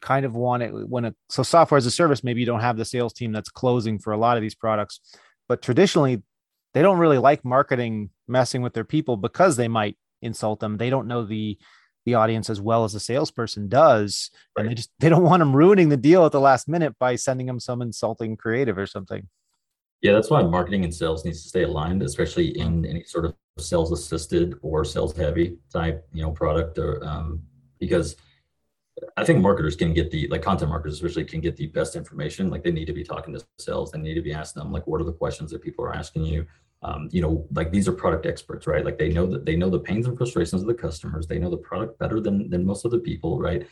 [0.00, 2.22] kind of want it when a so software as a service.
[2.22, 5.00] Maybe you don't have the sales team that's closing for a lot of these products,
[5.48, 6.22] but traditionally
[6.74, 10.76] they don't really like marketing messing with their people because they might insult them.
[10.76, 11.58] They don't know the
[12.04, 14.62] the audience as well as a salesperson does, right.
[14.62, 17.16] and they just they don't want them ruining the deal at the last minute by
[17.16, 19.28] sending them some insulting creative or something.
[20.02, 23.34] Yeah, that's why marketing and sales needs to stay aligned, especially in any sort of
[23.58, 27.40] sales assisted or sales heavy type you know product, or um,
[27.78, 28.16] because
[29.16, 32.50] I think marketers can get the like content marketers especially can get the best information.
[32.50, 33.92] Like they need to be talking to sales.
[33.92, 36.24] They need to be asking them like what are the questions that people are asking
[36.24, 36.46] you.
[36.86, 38.84] Um, you know, like these are product experts, right?
[38.84, 41.26] Like they know that they know the pains and frustrations of the customers.
[41.26, 43.66] They know the product better than than most of the people, right?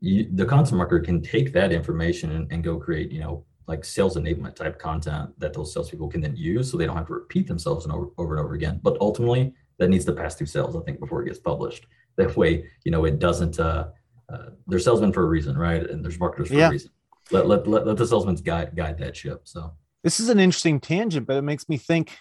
[0.00, 3.84] You, the content marketer can take that information and, and go create, you know, like
[3.84, 7.14] sales enablement type content that those salespeople can then use, so they don't have to
[7.14, 8.80] repeat themselves and over, over and over again.
[8.82, 11.86] But ultimately, that needs to pass through sales, I think, before it gets published.
[12.16, 13.58] That way, you know, it doesn't.
[13.58, 13.88] Uh,
[14.28, 15.88] uh, they're salesmen for a reason, right?
[15.88, 16.68] And there's marketers for yeah.
[16.68, 16.90] a reason.
[17.30, 19.42] Let, let, let, let the salesmen guide guide that ship.
[19.44, 19.72] So
[20.06, 22.16] this is an interesting tangent, but it makes me think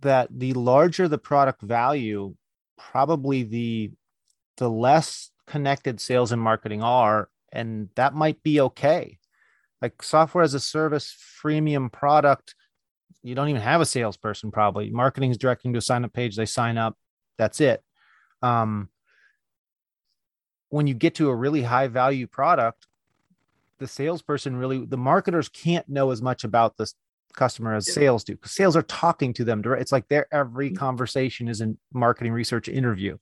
[0.00, 2.34] that the larger the product value,
[2.76, 3.90] probably the
[4.58, 9.18] the less connected sales and marketing are, and that might be okay.
[9.80, 12.54] Like software as a service, freemium product,
[13.22, 14.90] you don't even have a salesperson probably.
[14.90, 16.98] Marketing is directing to a sign up page, they sign up,
[17.38, 17.82] that's it.
[18.42, 18.90] Um,
[20.68, 22.86] when you get to a really high value product,
[23.78, 26.94] the salesperson really, the marketers can't know as much about this
[27.34, 29.82] customer as sales do because sales are talking to them direct.
[29.82, 30.76] It's like their every mm-hmm.
[30.76, 33.18] conversation is a marketing research interview.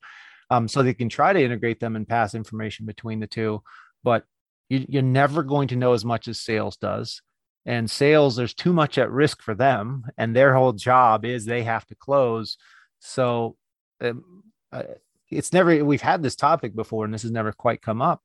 [0.51, 3.63] Um, so they can try to integrate them and pass information between the two,
[4.03, 4.25] but
[4.71, 7.21] you, you're never going to know as much as sales does.
[7.67, 11.65] And sales, there's too much at risk for them, and their whole job is they
[11.65, 12.57] have to close.
[12.99, 13.57] So
[14.01, 14.43] um,
[14.73, 14.85] uh,
[15.31, 18.23] it's never we've had this topic before and this has never quite come up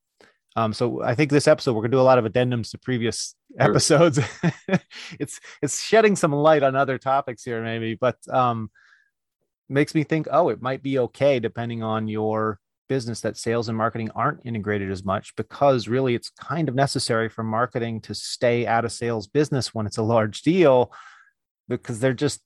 [0.56, 3.36] um, so I think this episode we're gonna do a lot of addendums to previous
[3.60, 3.70] sure.
[3.70, 4.20] episodes.
[5.20, 8.70] it's it's shedding some light on other topics here, maybe, but um,
[9.70, 13.78] makes me think, oh, it might be okay depending on your business that sales and
[13.78, 18.68] marketing aren't integrated as much because really it's kind of necessary for marketing to stay
[18.68, 20.92] out of sales business when it's a large deal
[21.68, 22.42] because they're just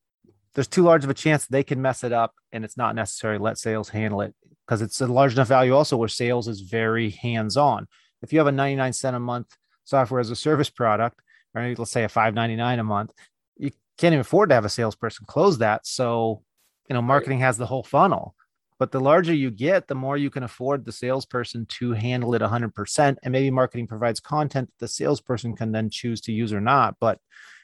[0.54, 3.38] there's too large of a chance they can mess it up and it's not necessary
[3.38, 4.34] let sales handle it
[4.68, 7.88] because it's a large enough value also where sales is very hands-on.
[8.22, 11.22] If you have a 99 cent a month software as a service product,
[11.54, 11.78] right?
[11.78, 13.14] Let's say a 599 a month,
[13.56, 15.88] you can't even afford to have a salesperson close that.
[15.88, 16.44] So,
[16.90, 18.36] you know, marketing has the whole funnel.
[18.80, 22.44] But the larger you get, the more you can afford the salesperson to handle it
[22.44, 23.18] 100%.
[23.24, 26.96] And maybe marketing provides content that the salesperson can then choose to use or not.
[27.00, 27.20] But,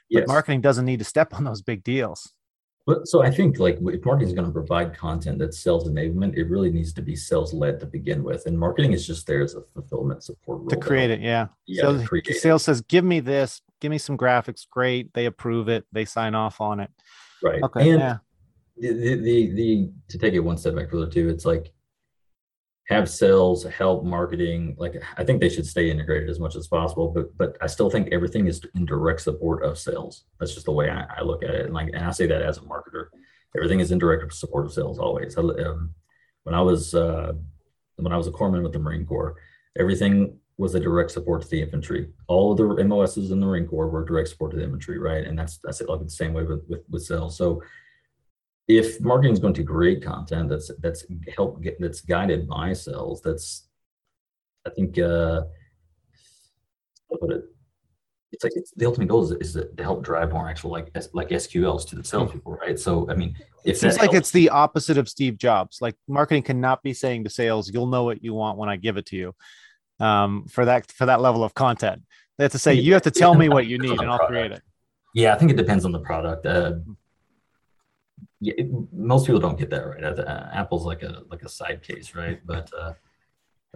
[0.09, 0.21] yes.
[0.21, 2.31] but marketing doesn't need to step on those big deals.
[2.85, 6.35] But so I think like if marketing is going to provide content that's sales enablement,
[6.35, 9.41] it really needs to be sales led to begin with, and marketing is just there
[9.41, 11.21] as a fulfillment support role to create it.
[11.21, 11.83] Yeah, yeah.
[11.83, 16.03] Sales, sales says, "Give me this, give me some graphics." Great, they approve it, they
[16.03, 16.91] sign off on it.
[17.41, 17.63] Right.
[17.63, 17.91] Okay.
[17.91, 18.17] And yeah.
[18.75, 21.71] The, the the the to take it one step back further too, it's like
[22.89, 27.07] have sales help marketing like i think they should stay integrated as much as possible
[27.09, 30.25] but but i still think everything is in direct support of sales.
[30.39, 31.65] That's just the way i, I look at it.
[31.65, 33.07] And like and i say that as a marketer.
[33.55, 35.37] Everything is in direct support of sales always.
[35.37, 35.93] I, um,
[36.43, 37.33] when i was uh,
[37.95, 39.35] when i was a corpsman with the marine corps
[39.77, 42.09] everything was a direct support to the infantry.
[42.27, 45.25] All of the mos's in the marine corps were direct support to the infantry right?
[45.25, 47.37] And that's that's it like the same way with with, with sales.
[47.37, 47.61] So
[48.77, 51.05] if marketing is going to create content that's that's
[51.35, 53.67] help get that's guided by sales, that's
[54.65, 55.41] I think uh,
[57.19, 57.45] put it.
[58.31, 61.29] It's like it's, the ultimate goal is, is to help drive more actual like like
[61.29, 62.79] SQLs to the salespeople, right?
[62.79, 65.79] So I mean, if it's like helps, it's the opposite of Steve Jobs.
[65.81, 68.97] Like marketing cannot be saying to sales, "You'll know what you want when I give
[68.97, 69.35] it to you."
[69.99, 72.01] Um, for that for that level of content,
[72.37, 74.51] they have to say, "You have to tell me what you need, and I'll create
[74.51, 74.63] it."
[75.13, 76.45] Yeah, I think it depends on the product.
[76.47, 76.73] Uh,
[78.43, 80.03] yeah, it, most people don't get that right.
[80.03, 82.41] Uh, Apple's like a like a side case, right?
[82.45, 82.93] But uh,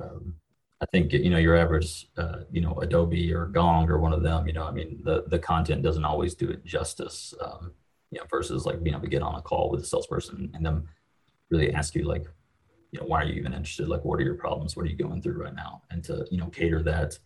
[0.02, 0.36] um,
[0.82, 4.24] I think you know your average, uh, you know, Adobe or Gong or one of
[4.24, 4.46] them.
[4.46, 7.34] You know, I mean, the the content doesn't always do it justice.
[7.40, 7.72] Um,
[8.12, 10.66] you know, versus like being able to get on a call with a salesperson and
[10.66, 10.88] them
[11.50, 12.26] really ask you like,
[12.92, 13.88] you know, why are you even interested?
[13.88, 14.76] Like, what are your problems?
[14.76, 15.84] What are you going through right now?
[15.92, 17.18] And to you know cater that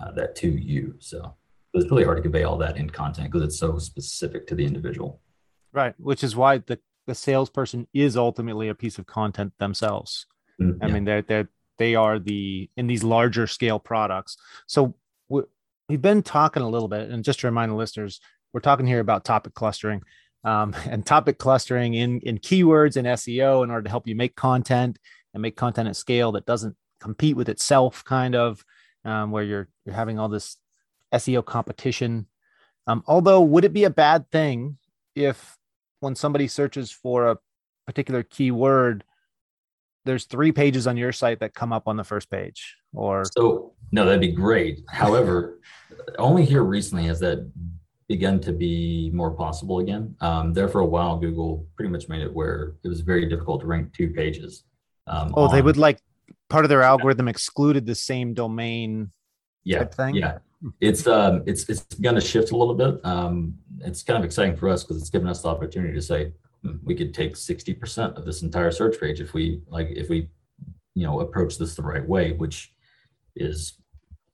[0.00, 0.96] uh, that to you.
[0.98, 1.36] So
[1.74, 4.64] it's really hard to convey all that in content because it's so specific to the
[4.64, 5.20] individual.
[5.72, 10.26] Right, which is why the the salesperson is ultimately a piece of content themselves.
[10.60, 14.36] Mm, I mean, they're they're they are the in these larger scale products.
[14.66, 14.94] So
[15.28, 15.42] we,
[15.88, 18.20] we've been talking a little bit, and just to remind the listeners,
[18.52, 20.02] we're talking here about topic clustering.
[20.44, 24.36] Um, and topic clustering in in keywords and SEO in order to help you make
[24.36, 24.98] content
[25.32, 28.64] and make content at scale that doesn't compete with itself, kind of,
[29.04, 30.56] um, where you're you're having all this
[31.12, 32.26] SEO competition.
[32.86, 34.78] Um, although, would it be a bad thing
[35.14, 35.56] if
[36.02, 37.38] when somebody searches for a
[37.86, 39.04] particular keyword,
[40.04, 42.76] there's three pages on your site that come up on the first page?
[42.92, 44.80] Or so no, that'd be great.
[44.88, 45.60] However,
[46.18, 47.50] only here recently has that
[48.08, 50.14] begun to be more possible again.
[50.20, 53.60] Um, there for a while, Google pretty much made it where it was very difficult
[53.60, 54.64] to rank two pages.
[55.06, 56.00] Um, oh, on, they would like
[56.48, 59.12] part of their algorithm excluded the same domain
[59.64, 60.16] yeah, thing.
[60.16, 60.38] Yeah,
[60.80, 63.04] it's um it's it's going to shift a little bit.
[63.04, 66.32] Um, it's kind of exciting for us because it's given us the opportunity to say
[66.62, 70.28] hmm, we could take 60% of this entire search page if we like if we
[70.94, 72.72] you know approach this the right way, which
[73.34, 73.78] is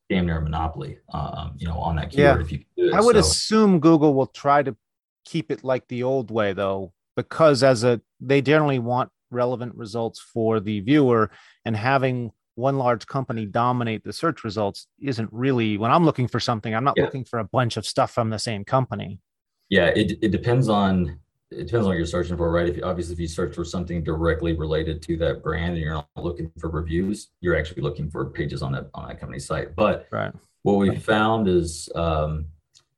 [0.09, 0.99] damn near a monopoly.
[1.13, 2.39] Um, you know, on that keyword.
[2.39, 2.45] Yeah.
[2.45, 3.21] If you it, I would so.
[3.21, 4.77] assume Google will try to
[5.25, 10.21] keep it like the old way though, because as a they generally want relevant results
[10.21, 11.31] for the viewer
[11.65, 16.41] and having one large company dominate the search results isn't really when I'm looking for
[16.41, 17.05] something, I'm not yeah.
[17.05, 19.21] looking for a bunch of stuff from the same company.
[19.69, 22.69] Yeah, it, it depends on it depends on what you're searching for, right?
[22.69, 25.95] If you, obviously if you search for something directly related to that brand and you're
[25.95, 29.77] not looking for reviews, you're actually looking for pages on that on that company site.
[29.77, 30.33] But right.
[30.63, 32.47] what we found is um,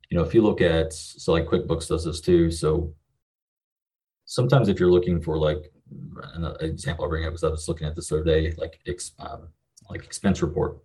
[0.08, 2.50] you know, if you look at so like QuickBooks does this too.
[2.50, 2.94] So
[4.24, 5.70] sometimes if you're looking for like
[6.34, 8.80] an example I bring up is I was looking at this the other day, like
[9.18, 9.48] um,
[9.88, 10.78] like expense report.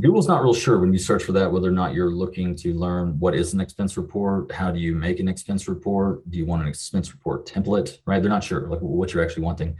[0.00, 2.72] Google's not real sure when you search for that whether or not you're looking to
[2.74, 6.46] learn what is an expense report, how do you make an expense report, do you
[6.46, 8.22] want an expense report template, right?
[8.22, 9.76] They're not sure like what you're actually wanting,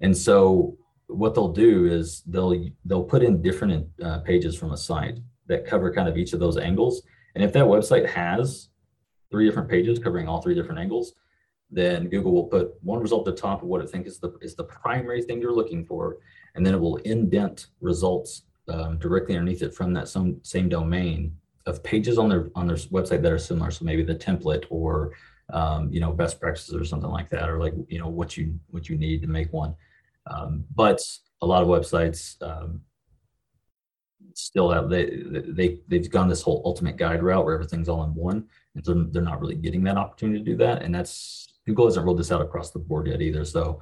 [0.00, 4.76] and so what they'll do is they'll they'll put in different uh, pages from a
[4.76, 7.02] site that cover kind of each of those angles,
[7.34, 8.68] and if that website has
[9.30, 11.14] three different pages covering all three different angles,
[11.74, 14.32] then Google will put one result at the top of what it thinks is the
[14.40, 16.18] is the primary thing you're looking for,
[16.54, 21.36] and then it will indent results um, directly underneath it from that some same domain
[21.66, 23.70] of pages on their on their website that are similar.
[23.70, 25.12] So maybe the template or
[25.52, 28.58] um, you know best practices or something like that, or like you know what you
[28.70, 29.74] what you need to make one.
[30.26, 31.00] Um, but
[31.42, 32.80] a lot of websites um,
[34.34, 38.14] still have they they they've gone this whole ultimate guide route where everything's all in
[38.14, 41.86] one, and so they're not really getting that opportunity to do that, and that's Google
[41.86, 43.44] hasn't rolled this out across the board yet either.
[43.44, 43.80] So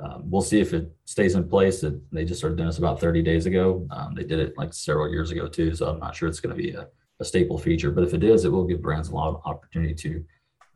[0.00, 1.82] um, we'll see if it stays in place.
[1.82, 3.86] It, they just started doing this about 30 days ago.
[3.90, 5.74] Um, they did it like several years ago too.
[5.74, 6.88] So I'm not sure it's going to be a,
[7.20, 9.94] a, staple feature, but if it is, it will give brands a lot of opportunity
[9.94, 10.24] to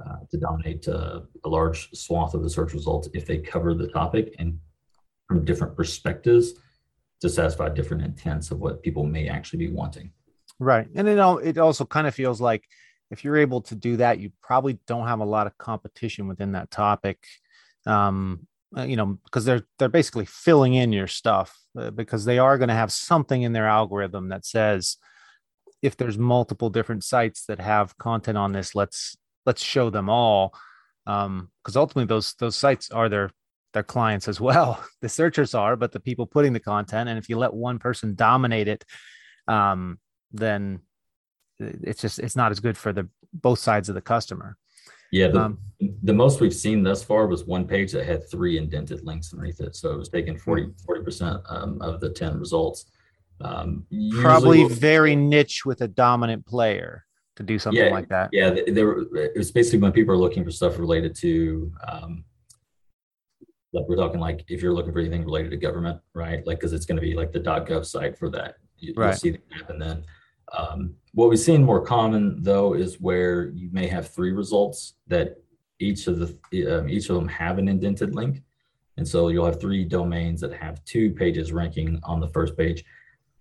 [0.05, 3.87] uh, to dominate uh, a large swath of the search results if they cover the
[3.87, 4.59] topic and
[5.29, 6.55] from different perspectives
[7.21, 10.11] to satisfy different intents of what people may actually be wanting.
[10.59, 12.65] Right, and it it also kind of feels like
[13.11, 16.53] if you're able to do that, you probably don't have a lot of competition within
[16.53, 17.19] that topic.
[17.87, 22.39] Um, uh, you know, because they're they're basically filling in your stuff uh, because they
[22.39, 24.97] are going to have something in their algorithm that says
[25.83, 30.55] if there's multiple different sites that have content on this, let's let's show them all.
[31.07, 33.31] Um, because ultimately those those sites are their
[33.75, 34.83] their clients as well.
[35.03, 38.15] The searchers are, but the people putting the content, and if you let one person
[38.15, 38.85] dominate it,
[39.47, 39.99] um,
[40.33, 40.81] then
[41.83, 44.57] it's just it's not as good for the both sides of the customer.
[45.13, 45.59] Yeah, the, um,
[46.03, 49.61] the most we've seen thus far was one page that had three indented links underneath
[49.61, 49.77] it.
[49.77, 50.73] So it was taking 40
[51.05, 52.87] percent um, of the ten results.
[53.41, 53.87] Um,
[54.21, 57.05] probably very niche with a dominant player
[57.37, 58.31] to do something yeah, like that.
[58.33, 62.25] Yeah, there it was basically when people are looking for stuff related to um,
[63.73, 66.47] like we're talking like if you're looking for anything related to government, right?
[66.47, 68.57] Like because it's going to be like the .gov site for that.
[68.79, 69.09] You, right.
[69.09, 70.05] You'll see that app and then
[70.57, 75.37] um, what we've seen more common though is where you may have three results that
[75.79, 78.43] each of the um, each of them have an indented link,
[78.97, 82.85] and so you'll have three domains that have two pages ranking on the first page.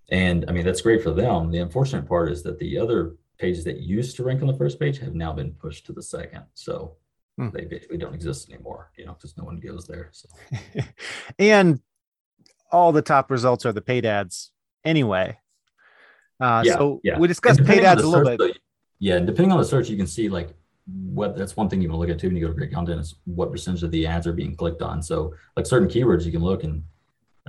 [0.10, 1.52] And I mean that's great for them.
[1.52, 4.80] The unfortunate part is that the other pages that used to rank on the first
[4.80, 6.44] page have now been pushed to the second.
[6.54, 6.96] So
[7.38, 7.50] hmm.
[7.50, 10.10] they basically don't exist anymore, you know, because no one goes there.
[10.12, 10.30] So.
[11.40, 11.80] and
[12.72, 14.52] all the top results are the paid ads
[14.84, 15.38] anyway.
[16.44, 17.18] Uh, yeah, so yeah.
[17.18, 18.58] we discussed paid ads a little search, bit.
[19.00, 20.50] Yeah, depending on the search, you can see like
[20.86, 23.00] what that's one thing you can look at too when you go to great content
[23.00, 25.02] is what percentage of the ads are being clicked on.
[25.02, 26.84] So like certain keywords, you can look and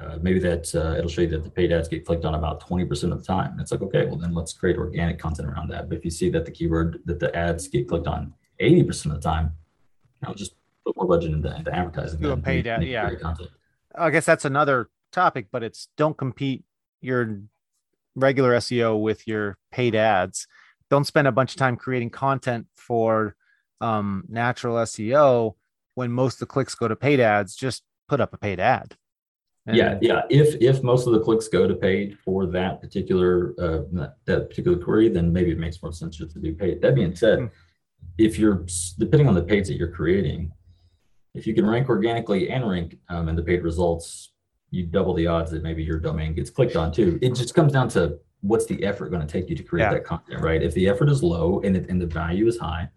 [0.01, 2.61] uh, maybe that uh, it'll show you that the paid ads get clicked on about
[2.69, 3.59] 20% of the time.
[3.61, 5.89] It's like, okay, well, then let's create organic content around that.
[5.89, 9.13] But if you see that the keyword that the ads get clicked on 80% of
[9.13, 9.53] the time,
[10.23, 10.55] you know, just
[10.87, 12.21] put more budget into, into advertising.
[12.21, 13.11] Do a paid ad, yeah.
[13.97, 16.65] I guess that's another topic, but it's don't compete
[17.01, 17.41] your
[18.15, 20.47] regular SEO with your paid ads.
[20.91, 23.37] Don't spend a bunch of time creating content for
[23.81, 25.55] um, natural SEO
[25.95, 27.55] when most of the clicks go to paid ads.
[27.57, 28.97] Just put up a paid ad.
[29.67, 30.23] And yeah, yeah.
[30.29, 34.77] If if most of the clicks go to paid for that particular uh, that particular
[34.77, 36.83] query, then maybe it makes more sense just to do paid.
[36.83, 37.51] That being said, mm.
[38.19, 38.67] if you're
[38.99, 40.53] depending on the page that you're creating,
[41.35, 44.34] if you can rank organically and rank um, in the paid results,
[44.75, 47.19] you double the odds that maybe your domain gets clicked on too.
[47.23, 49.95] It just comes down to what's the effort going to take you to create yeah.
[49.95, 50.63] that content, right?
[50.63, 52.91] If the effort is low and it, and the value is high,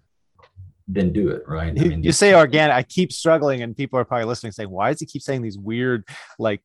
[0.88, 1.70] then do it right.
[1.70, 2.76] I mean, you say organic.
[2.76, 5.58] I keep struggling, and people are probably listening, saying, "Why does he keep saying these
[5.58, 6.08] weird,
[6.40, 6.62] like,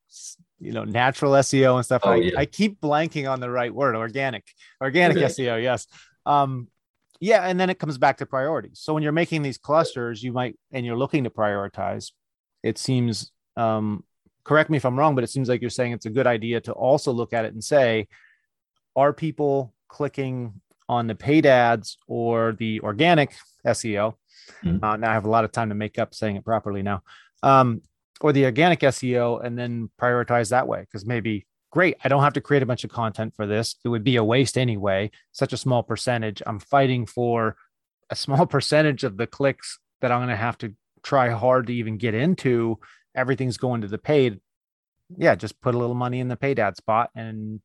[0.61, 2.39] you know, natural SEO and stuff?" Oh, I, yeah.
[2.39, 3.97] I keep blanking on the right word.
[3.97, 4.45] Organic,
[4.81, 5.17] organic.
[5.19, 5.63] SEO.
[5.63, 5.87] Yes.
[6.25, 6.69] Um,
[7.21, 8.81] yeah, and then it comes back to priorities.
[8.81, 12.13] So when you're making these clusters, you might, and you're looking to prioritize.
[12.63, 14.05] It seems, um,
[14.45, 16.61] correct me if I'm wrong, but it seems like you're saying it's a good idea
[16.63, 18.09] to also look at it and say,
[18.97, 23.35] are people clicking on the paid ads or the organic
[23.67, 24.15] SEO.
[24.65, 24.85] Mm-hmm.
[24.85, 27.03] Uh, now I have a lot of time to make up saying it properly now.
[27.43, 27.83] Um,
[28.21, 32.35] or the organic SEO and then prioritize that way because maybe great i don't have
[32.35, 35.53] to create a bunch of content for this it would be a waste anyway such
[35.53, 37.57] a small percentage i'm fighting for
[38.11, 41.75] a small percentage of the clicks that i'm going to have to try hard to
[41.75, 42.79] even get into
[43.15, 44.41] everything's going to the paid
[45.17, 47.61] yeah just put a little money in the paid ad spot and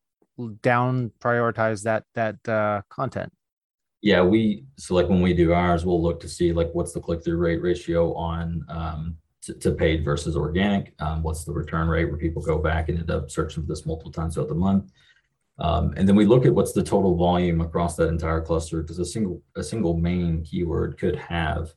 [0.61, 3.31] down prioritize that that uh, content
[4.01, 7.01] yeah, we so like when we do ours, we'll look to see like what's the
[7.01, 10.93] click through rate ratio on um, to, to, paid versus organic.
[10.99, 13.85] Um, what's the return rate where people go back and end up searching for this
[13.85, 14.91] multiple times throughout the month.
[15.59, 18.99] Um, and then we look at what's the total volume across that entire cluster because
[18.99, 21.73] a single a single main keyword could have,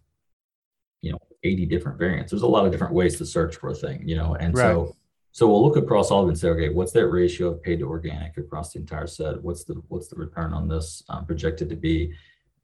[1.42, 2.30] 80 different variants.
[2.30, 4.64] There's a lot of different ways to search for a thing, you know, and right.
[4.64, 4.96] so
[5.32, 7.78] so we'll look across all of it and say, okay, what's that ratio of paid
[7.78, 9.40] to organic across the entire set?
[9.42, 12.12] What's the what's the return on this um, projected to be?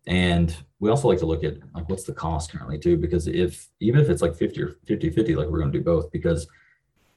[0.08, 3.68] And we also like to look at like what's the cost currently too, because if
[3.80, 6.46] even if it's like 50 or 50, 50, like we're going to do both because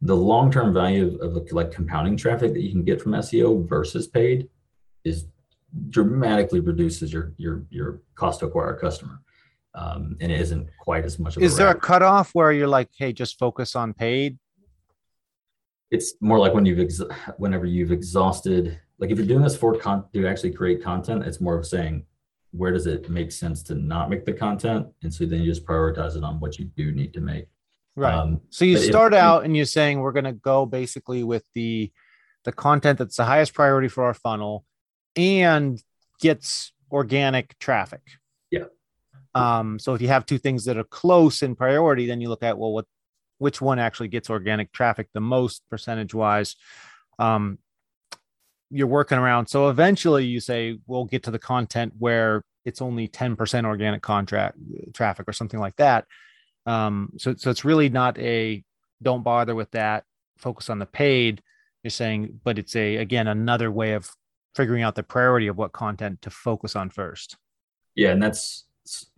[0.01, 4.07] the long-term value of, of like compounding traffic that you can get from SEO versus
[4.07, 4.47] paid
[5.03, 5.25] is
[5.89, 9.21] dramatically reduces your your your cost to acquire a customer.
[9.75, 12.89] Um, and it isn't quite as much of is there a cutoff where you're like,
[12.97, 14.37] hey, just focus on paid?
[15.91, 17.01] It's more like when you've ex-
[17.37, 21.39] whenever you've exhausted like if you're doing this for con- to actually create content it's
[21.39, 22.05] more of saying
[22.51, 24.87] where does it make sense to not make the content?
[25.03, 27.45] And so then you just prioritize it on what you do need to make.
[27.95, 28.13] Right.
[28.13, 31.43] Um, so you start if, out and you're saying we're going to go basically with
[31.53, 31.91] the
[32.45, 34.65] the content that's the highest priority for our funnel
[35.15, 35.81] and
[36.21, 38.01] gets organic traffic
[39.35, 42.43] um so if you have two things that are close in priority then you look
[42.43, 42.85] at well what
[43.37, 46.55] which one actually gets organic traffic the most percentage wise
[47.19, 47.57] um,
[48.69, 53.07] you're working around so eventually you say we'll get to the content where it's only
[53.07, 54.57] 10% organic contract
[54.93, 56.05] traffic or something like that.
[56.65, 58.63] Um, so, so it's really not a
[59.01, 60.03] don't bother with that
[60.37, 61.41] focus on the paid
[61.83, 64.09] you're saying but it's a again another way of
[64.55, 67.37] figuring out the priority of what content to focus on first.
[67.95, 68.65] Yeah and that's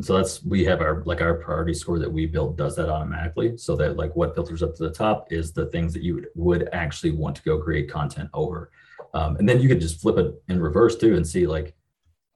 [0.02, 3.56] so that's we have our like our priority score that we built does that automatically
[3.56, 6.28] so that like what filters up to the top is the things that you would,
[6.36, 8.70] would actually want to go create content over
[9.14, 11.74] um, and then you could just flip it in reverse too and see like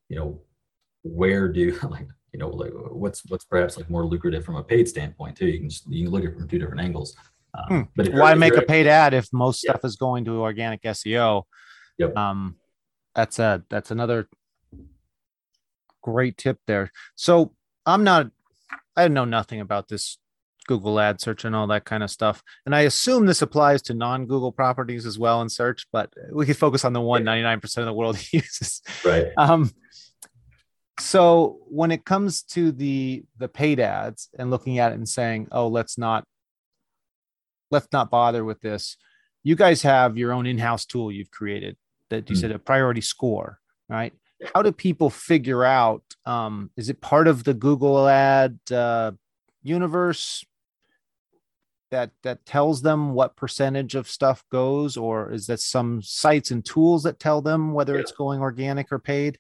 [0.07, 0.39] you know
[1.03, 4.87] where do like you know like what's what's perhaps like more lucrative from a paid
[4.87, 7.17] standpoint too you can just you can look at it from two different angles
[7.53, 7.81] um, hmm.
[7.97, 9.71] but why make a paid ad if most yeah.
[9.71, 11.43] stuff is going to organic seo
[11.97, 12.15] yep.
[12.15, 12.55] um
[13.13, 14.29] that's a that's another
[16.05, 16.91] great tip there.
[17.15, 17.53] So
[17.85, 18.27] I'm not,
[18.95, 20.17] I know nothing about this
[20.67, 22.43] Google ad search and all that kind of stuff.
[22.65, 26.45] And I assume this applies to non Google properties as well in search, but we
[26.45, 28.81] could focus on the one 99% of the world uses.
[29.03, 29.27] Right.
[29.37, 29.71] Um,
[30.99, 35.49] so when it comes to the the paid ads and looking at it and saying,
[35.51, 36.23] oh, let's not
[37.71, 38.95] let's not bother with this.
[39.43, 41.75] You guys have your own in-house tool you've created
[42.09, 42.41] that you mm-hmm.
[42.41, 43.59] said a priority score,
[43.89, 44.13] right?
[44.53, 49.11] How do people figure out um, is it part of the google ad uh,
[49.63, 50.45] universe
[51.91, 56.65] that that tells them what percentage of stuff goes or is that some sites and
[56.65, 58.01] tools that tell them whether yeah.
[58.01, 59.37] it's going organic or paid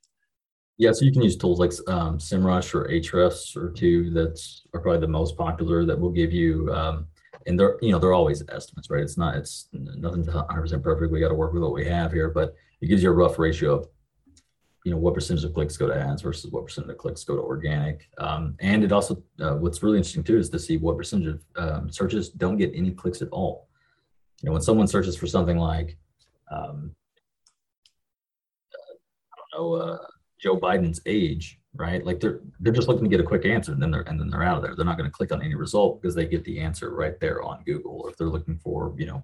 [0.77, 4.79] yeah so you can use tools like um, Semrush or ahrefs or two that's are
[4.79, 7.07] probably the most popular that will give you um,
[7.47, 9.03] and they're you know they're always estimates, right?
[9.03, 11.11] It's not it's nothing's 100 percent perfect.
[11.11, 13.39] We got to work with what we have here, but it gives you a rough
[13.39, 13.87] ratio of
[14.85, 17.35] you know what percentage of clicks go to ads versus what percentage of clicks go
[17.35, 18.07] to organic.
[18.19, 21.43] Um, and it also uh, what's really interesting too is to see what percentage of
[21.57, 23.67] um, searches don't get any clicks at all.
[24.41, 25.97] You know, when someone searches for something like
[26.51, 26.95] um,
[29.33, 29.97] I don't know uh,
[30.39, 32.05] Joe Biden's age, right?
[32.05, 34.29] Like they're they're just looking to get a quick answer, and then they're and then
[34.29, 34.75] they're out of there.
[34.75, 37.41] They're not going to click on any result because they get the answer right there
[37.41, 38.01] on Google.
[38.01, 39.23] Or if they're looking for, you know,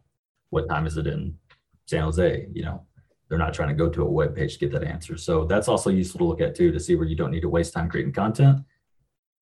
[0.49, 1.38] what time is it in
[1.86, 2.47] San Jose?
[2.51, 2.88] You know,
[3.32, 5.15] they're not trying to go to a web page to get that answer.
[5.15, 7.49] So that's also useful to look at too to see where you don't need to
[7.49, 8.59] waste time creating content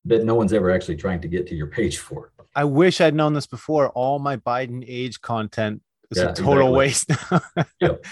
[0.05, 2.31] that no one's ever actually trying to get to your page for.
[2.55, 3.89] I wish I'd known this before.
[3.89, 5.81] All my Biden age content
[6.11, 7.15] is yeah, a total exactly.
[7.47, 7.67] waste.
[7.81, 8.05] yep.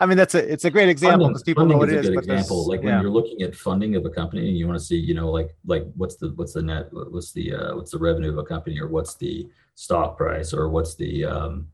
[0.00, 2.08] I mean, that's a it's a great example because people know what it is.
[2.08, 3.00] A good example, like when yeah.
[3.00, 5.54] you're looking at funding of a company and you want to see, you know, like
[5.64, 8.80] like what's the what's the net, what's the uh, what's the revenue of a company,
[8.80, 11.68] or what's the stock price, or what's the um,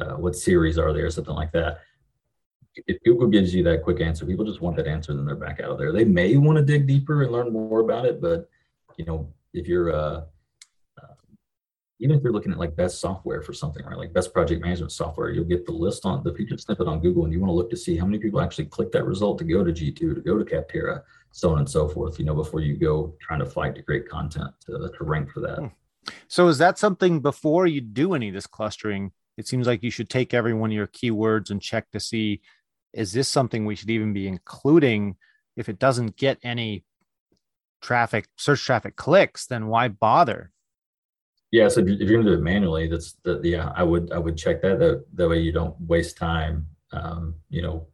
[0.00, 1.80] uh, what series are there, or something like that.
[2.86, 5.60] If Google gives you that quick answer, people just want that answer, then they're back
[5.60, 5.92] out of there.
[5.92, 8.48] They may want to dig deeper and learn more about it, but
[8.96, 10.22] you know, if you're uh,
[12.00, 13.96] even if you're looking at like best software for something, right?
[13.96, 17.24] Like best project management software, you'll get the list on the featured snippet on Google,
[17.24, 19.44] and you want to look to see how many people actually click that result to
[19.44, 21.02] go to G2, to go to Capterra,
[21.32, 22.18] so on and so forth.
[22.18, 25.40] You know, before you go trying to fight to create content to, to rank for
[25.40, 25.58] that.
[25.58, 25.66] Hmm.
[26.28, 29.12] So, is that something before you do any of this clustering?
[29.36, 32.40] It seems like you should take every one of your keywords and check to see
[32.92, 35.16] is this something we should even be including
[35.56, 36.84] if it doesn't get any
[37.80, 40.52] traffic search traffic clicks then why bother
[41.50, 44.36] yeah, so if you're gonna do it manually, that's the yeah, I would I would
[44.36, 46.66] check that that that way you don't waste time.
[46.92, 47.86] Um, you know,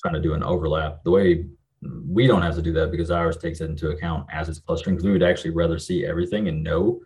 [0.00, 1.04] trying to do an overlap.
[1.04, 1.46] The way
[2.08, 4.96] we don't have to do that because ours takes it into account as it's clustering.
[4.96, 7.00] Because we would actually rather see everything and know,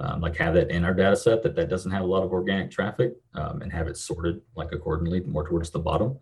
[0.00, 2.32] um, like have that in our data set that that doesn't have a lot of
[2.32, 6.18] organic traffic um, and have it sorted like accordingly more towards the bottom.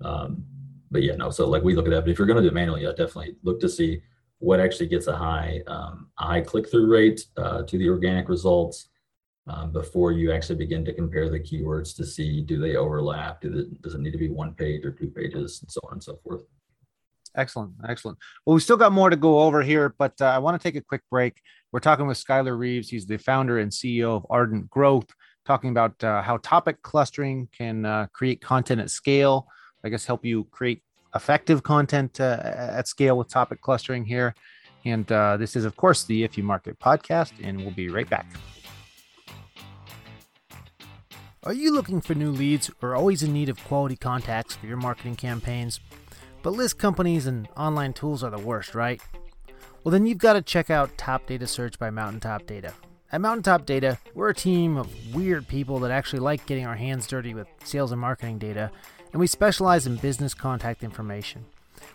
[0.00, 0.44] Um,
[0.90, 1.30] but yeah, no.
[1.30, 2.02] So like we look at that.
[2.02, 4.02] But if you're going to do it manually, I definitely look to see
[4.42, 8.88] what actually gets a high um, high click through rate uh, to the organic results
[9.46, 13.50] um, before you actually begin to compare the keywords to see do they overlap do
[13.50, 16.02] the, does it need to be one page or two pages and so on and
[16.02, 16.42] so forth
[17.36, 20.60] excellent excellent well we still got more to go over here but uh, i want
[20.60, 21.40] to take a quick break
[21.70, 25.06] we're talking with skylar reeves he's the founder and ceo of ardent growth
[25.44, 29.46] talking about uh, how topic clustering can uh, create content at scale
[29.84, 30.82] i guess help you create
[31.14, 34.34] effective content uh, at scale with topic clustering here.
[34.84, 38.08] And uh, this is, of course, the If You Market podcast, and we'll be right
[38.08, 38.26] back.
[41.44, 44.76] Are you looking for new leads or always in need of quality contacts for your
[44.76, 45.80] marketing campaigns?
[46.42, 49.00] But list companies and online tools are the worst, right?
[49.82, 52.72] Well, then you've got to check out Top Data Search by Mountaintop Data.
[53.10, 57.06] At Mountaintop Data, we're a team of weird people that actually like getting our hands
[57.06, 58.70] dirty with sales and marketing data
[59.12, 61.44] and we specialize in business contact information.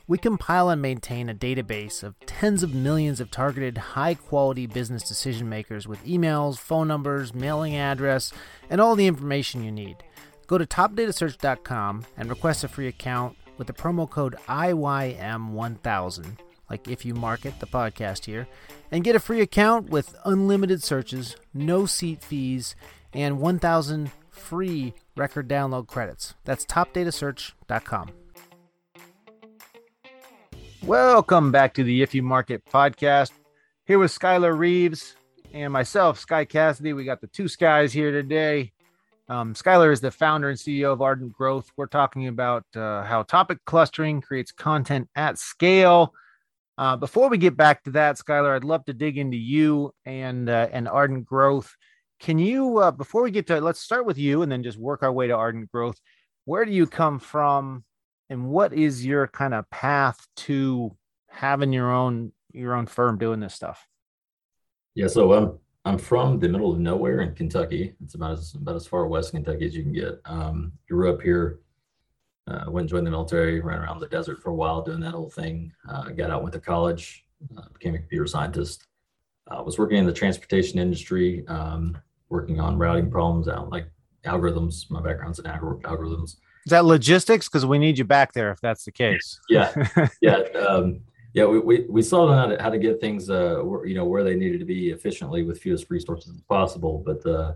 [0.08, 5.04] We compile and maintain a database of tens of millions of targeted, high quality business
[5.04, 8.32] decision makers with emails, phone numbers, mailing address,
[8.70, 9.98] and all the information you need.
[10.48, 16.38] Go to topdatasearch.com and request a free account with the promo code IYM1000,
[16.70, 18.48] like if you market the podcast here,
[18.92, 22.76] and get a free account with unlimited searches, no seat fees,
[23.14, 26.36] and 1000 free record download credits.
[26.46, 28.12] That's topdatasearch.com.
[30.84, 33.32] Welcome back to the If You Market podcast.
[33.86, 35.16] Here with Skylar Reeves
[35.54, 36.94] and myself, Sky Cassidy.
[36.94, 38.72] We got the two Skies here today.
[39.30, 41.70] Um, Skylar is the founder and CEO of Ardent Growth.
[41.76, 46.14] We're talking about uh, how topic clustering creates content at scale.
[46.78, 50.50] Uh, before we get back to that, Skylar, I'd love to dig into you and
[50.50, 51.76] uh, and Ardent Growth.
[52.20, 55.04] Can you, uh, before we get to, let's start with you and then just work
[55.04, 56.00] our way to Ardent Growth.
[56.46, 57.84] Where do you come from,
[58.30, 60.96] and what is your kind of path to
[61.30, 63.86] having your own your own firm doing this stuff?
[64.96, 67.94] Yeah, so I'm I'm from the middle of nowhere in Kentucky.
[68.04, 70.20] It's about as about as far west Kentucky as you can get.
[70.26, 71.60] Um, grew up here.
[72.48, 73.60] Uh, went and joined the military.
[73.60, 75.72] Ran around the desert for a while doing that whole thing.
[75.88, 77.26] Uh, got out, went to college,
[77.58, 78.88] uh, became a computer scientist.
[79.50, 81.46] Uh, was working in the transportation industry.
[81.48, 81.98] Um,
[82.30, 83.90] working on routing problems out like
[84.26, 84.90] algorithms.
[84.90, 86.38] My background's in algorithms.
[86.66, 87.48] Is that logistics?
[87.48, 89.40] Because we need you back there if that's the case.
[89.50, 89.74] yeah,
[90.22, 91.02] yeah, um,
[91.34, 91.46] yeah.
[91.46, 94.36] We, we, we saw how to, how to get things, uh, you know, where they
[94.36, 97.04] needed to be efficiently with fewest resources as possible.
[97.06, 97.54] But uh,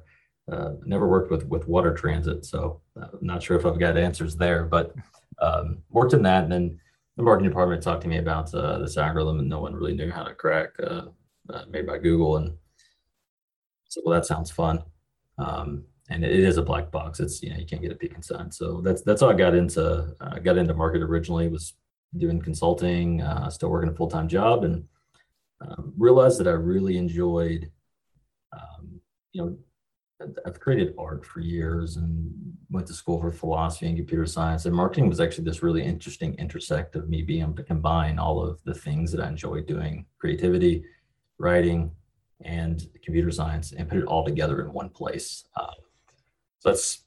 [0.50, 3.98] uh, never worked with with water transit, so uh, I'm not sure if I've got
[3.98, 4.64] answers there.
[4.64, 4.94] But
[5.42, 6.80] um, worked in that, and then
[7.18, 10.10] the marketing department talked to me about uh, this algorithm, and no one really knew
[10.10, 11.04] how to crack, uh,
[11.70, 12.54] made by Google, and
[13.92, 14.82] so well, that sounds fun.
[15.38, 17.20] Um, and it is a black box.
[17.20, 18.54] It's you know you can't get a peek inside.
[18.54, 21.74] So that's that's how I got into I uh, got into market originally was
[22.18, 24.86] doing consulting, uh, still working a full time job, and
[25.60, 27.70] um, realized that I really enjoyed.
[28.54, 29.02] Um,
[29.34, 32.32] you know, I've created art for years and
[32.70, 34.66] went to school for philosophy and computer science.
[34.66, 38.42] And marketing was actually this really interesting intersect of me being able to combine all
[38.42, 40.84] of the things that I enjoy doing creativity,
[41.38, 41.92] writing,
[42.46, 45.46] and computer science and put it all together in one place.
[45.56, 45.74] Uh,
[46.60, 47.04] so that's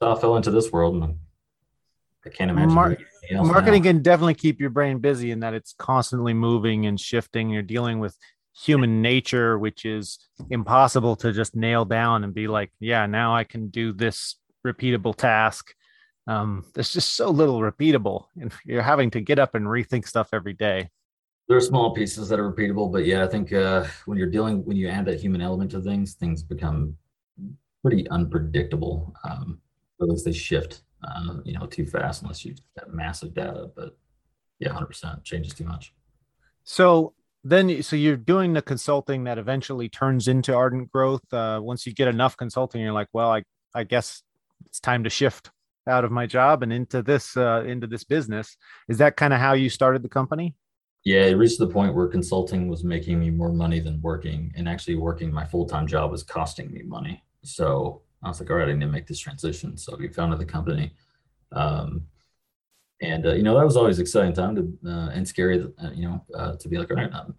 [0.00, 1.02] how I fell into this world.
[1.02, 1.18] And
[2.24, 2.74] I can't imagine.
[2.74, 2.96] Mar-
[3.32, 3.90] marketing now.
[3.90, 7.50] can definitely keep your brain busy in that it's constantly moving and shifting.
[7.50, 8.16] You're dealing with
[8.64, 10.18] human nature, which is
[10.50, 14.36] impossible to just nail down and be like, yeah, now I can do this
[14.66, 15.72] repeatable task.
[16.26, 20.28] Um, there's just so little repeatable, and you're having to get up and rethink stuff
[20.32, 20.90] every day.
[21.48, 24.64] There are small pieces that are repeatable, but yeah, I think uh, when you're dealing,
[24.66, 26.96] when you add that human element to things, things become
[27.82, 29.14] pretty unpredictable.
[29.24, 29.58] Um,
[30.00, 33.70] at least they shift, uh, you know, too fast unless you have got massive data.
[33.74, 33.96] But
[34.58, 35.94] yeah, 100% changes too much.
[36.64, 41.86] So then so you're doing the consulting that eventually turns into ardent growth uh, once
[41.86, 43.42] you get enough consulting you're like well i
[43.74, 44.22] i guess
[44.66, 45.50] it's time to shift
[45.88, 48.56] out of my job and into this uh, into this business
[48.88, 50.54] is that kind of how you started the company
[51.08, 54.68] yeah it reached the point where consulting was making me more money than working and
[54.68, 57.22] actually working my full-time job was costing me money.
[57.42, 59.76] So i was like all right i need to make this transition.
[59.76, 60.92] So we founded the company
[61.52, 62.02] um,
[63.00, 66.04] and uh, you know that was always exciting time to uh, and scary uh, you
[66.06, 67.34] know uh, to be like all right i'm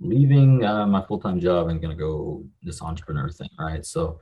[0.00, 3.84] leaving uh, my full-time job and gonna go this entrepreneur thing right?
[3.86, 4.18] So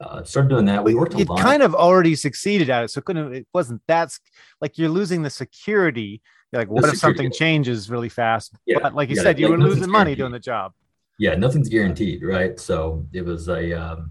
[0.00, 0.84] uh, started doing that.
[0.84, 3.80] We worked a it kind of already succeeded at it so it couldn't it wasn't
[3.88, 4.16] that
[4.60, 6.20] like you're losing the security
[6.52, 8.54] you're like what the if something changes really fast?
[8.66, 8.78] Yeah.
[8.80, 10.72] but like you yeah, said you like, were losing money doing the job.
[11.18, 12.58] Yeah nothing's guaranteed right?
[12.58, 14.10] So it was a um,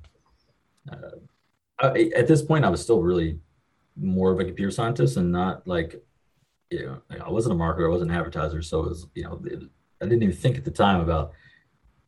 [1.80, 3.40] I, at this point i was still really
[3.98, 6.02] more of a computer scientist and not like
[6.70, 9.42] you know I wasn't a marketer, I wasn't an advertiser, so it was you know
[9.46, 9.64] it,
[10.02, 11.32] I didn't even think at the time about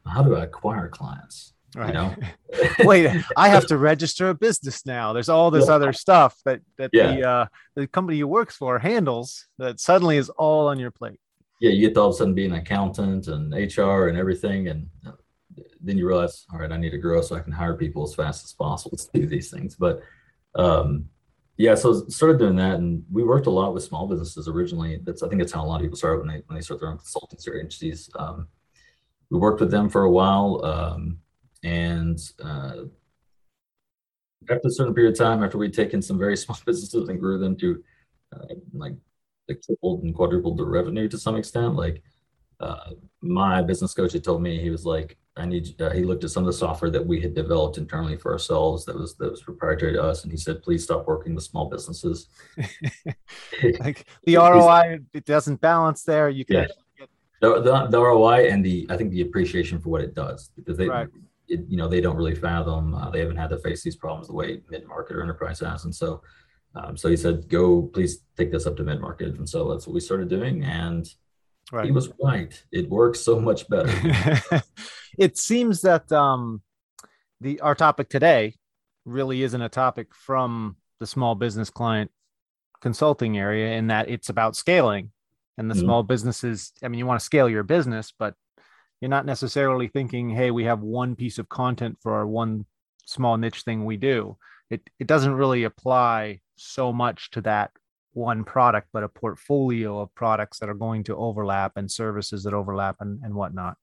[0.06, 1.54] how do I acquire clients.
[1.76, 1.88] Right.
[1.88, 2.16] You know?
[2.80, 5.14] Wait, I have to register a business now.
[5.14, 5.76] There's all this yeah.
[5.76, 7.16] other stuff that that yeah.
[7.16, 7.46] the uh,
[7.76, 11.20] the company you works for handles that suddenly is all on your plate.
[11.60, 14.70] Yeah, you get to all of a sudden be an accountant and HR and everything,
[14.70, 14.88] and
[15.82, 18.16] then you realize, all right, I need to grow so I can hire people as
[18.16, 19.76] fast as possible to do these things.
[19.76, 20.02] But
[20.56, 21.10] um,
[21.58, 25.02] yeah, so started doing that, and we worked a lot with small businesses originally.
[25.04, 26.80] That's I think that's how a lot of people start when they when they start
[26.80, 28.10] their own consultants or agencies.
[28.18, 28.48] Um,
[29.30, 31.20] we worked with them for a while, um,
[31.64, 32.84] and uh,
[34.50, 37.38] after a certain period of time, after we'd taken some very small businesses and grew
[37.38, 37.84] them to
[38.36, 38.94] uh, like,
[39.48, 42.02] like tripled and quadrupled the revenue to some extent, like
[42.60, 42.92] uh,
[43.22, 45.82] my business coach had told me he was like, I need.
[45.82, 48.84] Uh, he looked at some of the software that we had developed internally for ourselves
[48.86, 51.70] that was that was proprietary to us, and he said, "Please stop working with small
[51.70, 52.28] businesses."
[53.80, 56.30] like the ROI, it doesn't balance there.
[56.30, 56.56] You can.
[56.56, 56.68] Yeah.
[56.98, 57.10] Get-
[57.42, 60.78] the, the, the, ROI and the I think the appreciation for what it does because
[60.78, 61.08] they right.
[61.50, 64.28] It, you know they don't really fathom uh, they haven't had to face these problems
[64.28, 66.22] the way mid market or enterprise has and so
[66.76, 69.88] um, so he said go please take this up to mid market and so that's
[69.88, 71.10] what we started doing and
[71.72, 71.86] Right.
[71.86, 72.64] He was right.
[72.72, 73.94] It works so much better.
[75.20, 76.62] it seems that um,
[77.42, 78.56] the our topic today
[79.06, 82.12] really isn't a topic from the small business client
[82.82, 85.12] consulting area in that it's about scaling
[85.58, 85.84] and the mm-hmm.
[85.84, 88.36] small businesses i mean you want to scale your business but
[89.02, 92.66] you're not necessarily thinking hey we have one piece of content for our one
[93.06, 94.38] small niche thing we do
[94.70, 97.72] it it doesn't really apply so much to that
[98.14, 102.54] one product, but a portfolio of products that are going to overlap and services that
[102.54, 103.78] overlap and, and whatnot.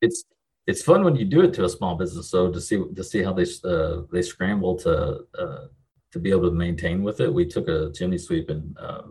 [0.00, 0.24] It's
[0.66, 3.22] it's fun when you do it to a small business, so to see to see
[3.22, 5.66] how they uh, they scramble to uh,
[6.12, 7.32] to be able to maintain with it.
[7.32, 9.02] We took a chimney sweep and uh,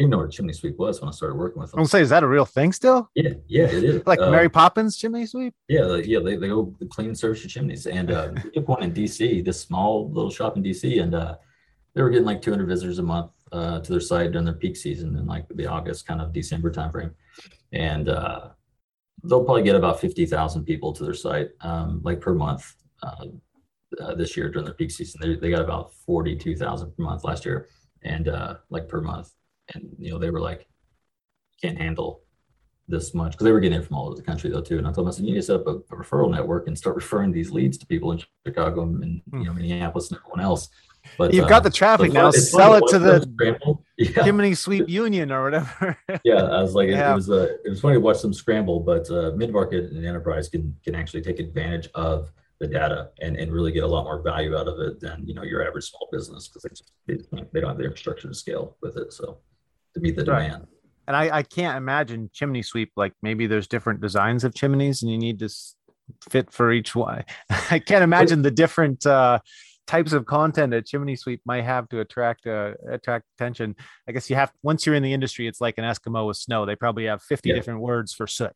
[0.00, 1.78] I didn't know what a chimney sweep was when I started working with them.
[1.78, 3.10] I'm gonna say, is that a real thing still?
[3.14, 4.06] Yeah, yeah, it is.
[4.06, 5.52] like uh, Mary Poppins chimney sweep?
[5.68, 7.86] Yeah, like, yeah, they, they go clean and service your chimneys.
[7.86, 11.36] And uh, we took one in DC, this small little shop in DC, and uh,
[11.94, 14.74] they were getting like 200 visitors a month uh, to their site during their peak
[14.74, 17.12] season in like the August kind of December timeframe,
[17.74, 18.48] and uh,
[19.24, 23.26] they'll probably get about 50,000 people to their site um, like per month uh,
[24.00, 25.20] uh this year during their peak season.
[25.20, 27.68] They, they got about 42,000 per month last year,
[28.02, 29.32] and uh, like per month,
[29.74, 30.66] and you know they were like
[31.60, 32.22] can't handle
[32.88, 34.78] this much because they were getting it from all over the country though too.
[34.78, 36.66] And I told them I said you need to set up a, a referral network
[36.66, 40.40] and start referring these leads to people in Chicago and you know Minneapolis and everyone
[40.40, 40.70] else
[41.18, 42.30] but you've uh, got the traffic now.
[42.30, 44.24] Sell it to the yeah.
[44.24, 45.96] Chimney Sweep Union or whatever.
[46.24, 47.12] yeah, I was like, yeah.
[47.12, 50.04] it, was uh, it was funny to watch them scramble, but uh, mid market and
[50.04, 54.04] enterprise can can actually take advantage of the data and, and really get a lot
[54.04, 57.44] more value out of it than you know your average small business because they, they,
[57.52, 59.12] they don't have the infrastructure to scale with it.
[59.12, 59.38] So
[59.94, 60.44] to meet the right.
[60.44, 60.66] demand.
[61.06, 65.10] And I, I can't imagine chimney sweep like maybe there's different designs of chimneys and
[65.10, 65.48] you need to
[66.28, 67.24] fit for each one.
[67.70, 69.40] I can't imagine the different uh,
[69.86, 73.74] types of content that chimney sweep might have to attract uh, attract attention.
[74.08, 76.64] I guess you have once you're in the industry, it's like an Eskimo with snow.
[76.64, 77.56] They probably have 50 yeah.
[77.56, 78.52] different words for soot.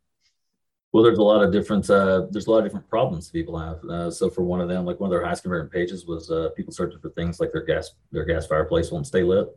[0.93, 3.85] Well, there's a lot of different uh, there's a lot of different problems people have.
[3.85, 6.51] Uh, so for one of them, like one of their highest converting pages was uh,
[6.57, 9.49] people searching for things like their gas their gas fireplace won't stay lit.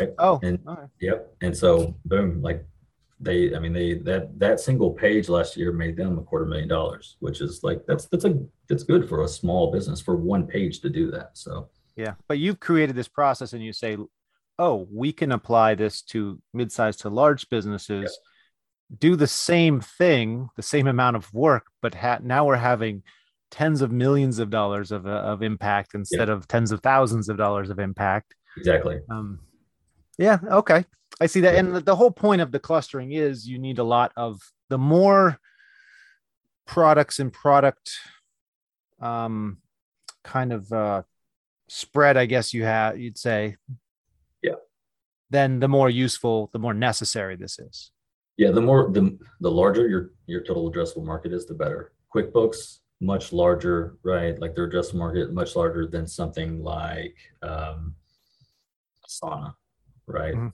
[0.00, 0.10] Right.
[0.18, 0.88] Oh, and right.
[1.00, 1.34] yep.
[1.40, 2.66] And so boom, like
[3.20, 6.68] they, I mean, they that that single page last year made them a quarter million
[6.68, 8.38] dollars, which is like that's that's a
[8.68, 11.30] that's good for a small business for one page to do that.
[11.34, 13.96] So yeah, but you've created this process, and you say,
[14.58, 18.02] oh, we can apply this to mid-sized to large businesses.
[18.02, 18.30] Yep
[18.98, 23.02] do the same thing, the same amount of work, but ha- now we're having
[23.50, 26.34] tens of millions of dollars of, uh, of impact instead yeah.
[26.34, 28.34] of tens of thousands of dollars of impact.
[28.56, 28.98] Exactly.
[29.10, 29.40] Um,
[30.18, 30.38] yeah.
[30.50, 30.84] Okay.
[31.20, 31.54] I see that.
[31.54, 35.38] And the whole point of the clustering is you need a lot of the more
[36.66, 37.92] products and product
[39.00, 39.58] um,
[40.24, 41.02] kind of uh,
[41.68, 43.56] spread, I guess you have, you'd say.
[44.42, 44.54] Yeah.
[45.30, 47.90] Then the more useful, the more necessary this is.
[48.36, 51.92] Yeah, the more the the larger your your total addressable market is, the better.
[52.12, 54.36] QuickBooks much larger, right?
[54.40, 57.94] Like their addressable market much larger than something like um,
[59.06, 59.54] Asana,
[60.06, 60.34] right?
[60.34, 60.48] Mm-hmm.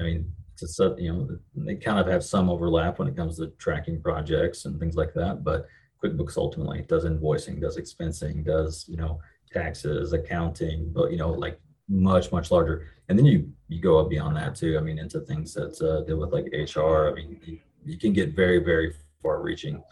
[0.00, 3.38] I mean, it's a you know they kind of have some overlap when it comes
[3.38, 5.66] to tracking projects and things like that, but
[6.02, 9.20] QuickBooks ultimately does invoicing, does expensing, does you know
[9.52, 12.86] taxes, accounting, but you know like much much larger.
[13.08, 16.02] And then you you go up beyond that too i mean into things that uh,
[16.04, 19.82] deal with like hr i mean you, you can get very very far reaching.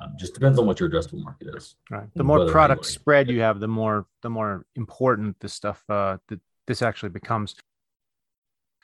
[0.00, 1.74] Um, just depends on what your addressable market is.
[1.90, 2.08] Right.
[2.14, 6.40] The more product spread you have the more the more important this stuff uh that
[6.66, 7.54] this actually becomes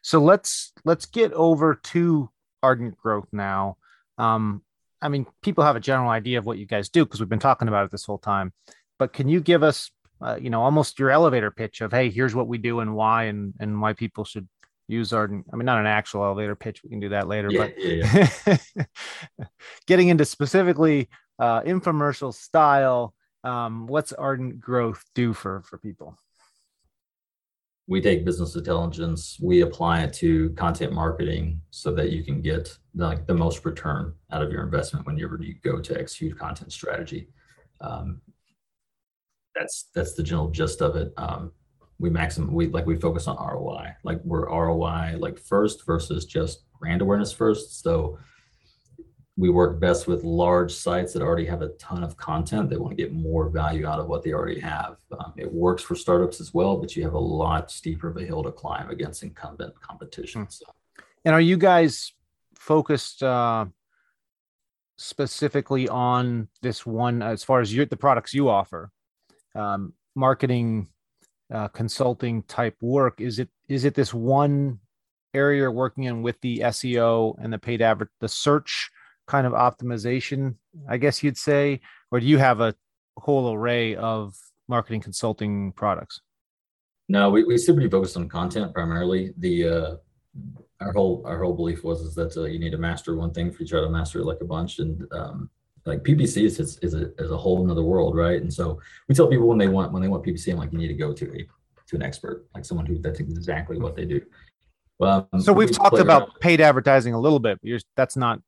[0.03, 2.31] so let's let's get over to
[2.63, 3.77] ardent growth now
[4.19, 4.63] um
[5.01, 7.39] i mean people have a general idea of what you guys do because we've been
[7.39, 8.53] talking about it this whole time
[8.99, 9.91] but can you give us
[10.21, 13.25] uh, you know, almost your elevator pitch of, hey, here's what we do and why,
[13.25, 14.49] and and why people should
[14.89, 15.47] use Ardent.
[15.53, 16.83] I mean, not an actual elevator pitch.
[16.83, 19.47] We can do that later, yeah, but yeah, yeah.
[19.87, 26.19] getting into specifically uh, infomercial style, um, what's Ardent Growth do for for people?
[27.89, 32.77] We take business intelligence, we apply it to content marketing so that you can get
[32.95, 37.29] like the most return out of your investment whenever you go to execute content strategy.
[37.81, 38.21] Um,
[39.55, 41.13] that's that's the general gist of it.
[41.17, 41.53] Um,
[41.99, 43.97] we maximum we like we focus on ROI.
[44.05, 47.83] Like we're ROI like first versus just brand awareness first.
[47.83, 48.19] So
[49.39, 52.69] we work best with large sites that already have a ton of content.
[52.69, 54.97] They want to get more value out of what they already have.
[55.19, 58.25] Um, it works for startups as well, but you have a lot steeper of a
[58.25, 60.43] hill to climb against incumbent competition.
[60.43, 60.51] Hmm.
[60.51, 60.65] So.
[61.25, 62.13] And are you guys
[62.57, 63.67] focused uh,
[64.97, 68.91] specifically on this one as far as your, the products you offer?
[69.55, 70.89] um, marketing
[71.53, 74.79] uh, consulting type work is it is it this one
[75.35, 78.91] area you're working in with the seo and the paid advert the search
[79.29, 80.55] kind of optimization
[80.89, 82.75] i guess you'd say or do you have a
[83.17, 84.35] whole array of
[84.69, 86.21] marketing consulting products
[87.09, 89.97] no we, we simply focused on content primarily the uh,
[90.81, 93.49] our whole our whole belief was is that uh, you need to master one thing
[93.49, 95.51] if you try to master it like a bunch and um,
[95.89, 98.41] like PPC is, is, is, a, is a whole another world, right?
[98.41, 100.79] And so we tell people when they want when they want PPC, I'm like, you
[100.79, 101.47] need to go to a
[101.89, 104.21] to an expert, like someone who that's exactly what they do.
[104.99, 106.41] Well, um, so we've we talked about around.
[106.41, 107.59] paid advertising a little bit.
[107.63, 108.41] But that's not.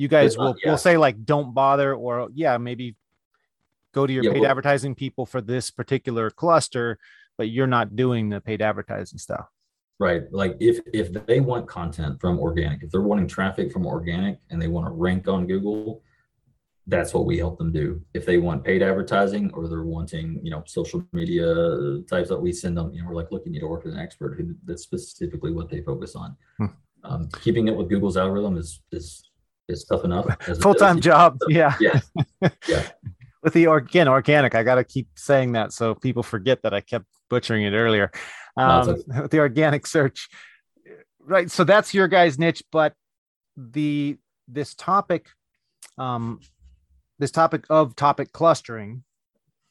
[0.00, 0.70] You guys will yeah.
[0.70, 2.96] will say like, don't bother, or yeah, maybe
[3.92, 6.98] go to your yeah, paid well, advertising people for this particular cluster,
[7.36, 9.46] but you're not doing the paid advertising stuff.
[9.98, 10.22] Right.
[10.32, 14.60] Like if if they want content from organic, if they're wanting traffic from organic and
[14.60, 16.02] they want to rank on Google,
[16.86, 18.00] that's what we help them do.
[18.14, 22.54] If they want paid advertising or they're wanting, you know, social media types that we
[22.54, 24.54] send them, you know, we're like, look, you need to work with an expert who
[24.64, 26.38] that's specifically what they focus on.
[26.56, 26.66] Hmm.
[27.04, 29.29] Um, keeping it with Google's algorithm is is
[29.70, 30.26] is tough enough.
[30.60, 31.38] Full time job.
[31.40, 31.76] So, yeah.
[31.80, 32.00] Yeah.
[32.68, 32.88] Yeah.
[33.42, 36.80] with the again organic, I got to keep saying that so people forget that I
[36.80, 38.10] kept butchering it earlier.
[38.56, 40.28] Um, no, the organic search,
[41.20, 41.50] right?
[41.50, 42.94] So that's your guys' niche, but
[43.56, 44.16] the
[44.48, 45.28] this topic
[45.98, 46.40] um,
[47.18, 49.04] this topic of topic clustering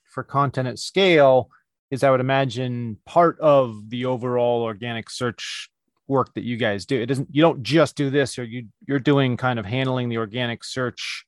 [0.04, 1.50] for content at scale
[1.92, 5.70] is i would imagine part of the overall organic search
[6.10, 9.00] work that you guys do it doesn't you don't just do this or you you're
[9.00, 11.26] doing kind of handling the organic search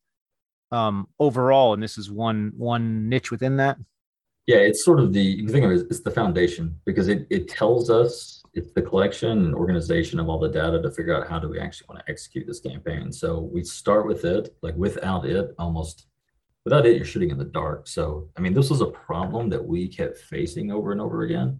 [0.71, 3.77] um, overall, and this is one one niche within that.
[4.47, 7.47] Yeah, it's sort of the you think of it it's the foundation because it it
[7.47, 11.39] tells us it's the collection and organization of all the data to figure out how
[11.39, 13.11] do we actually want to execute this campaign.
[13.11, 16.07] So we start with it, like without it, almost
[16.65, 17.88] without it, you're shooting in the dark.
[17.88, 21.59] So I mean, this was a problem that we kept facing over and over again.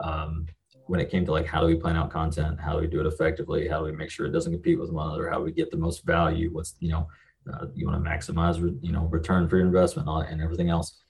[0.00, 0.46] Um,
[0.86, 3.00] when it came to like how do we plan out content, how do we do
[3.00, 5.44] it effectively, how do we make sure it doesn't compete with one another, how do
[5.44, 7.08] we get the most value, what's you know,
[7.52, 11.02] uh, you want to maximize you know return for your investment and everything else.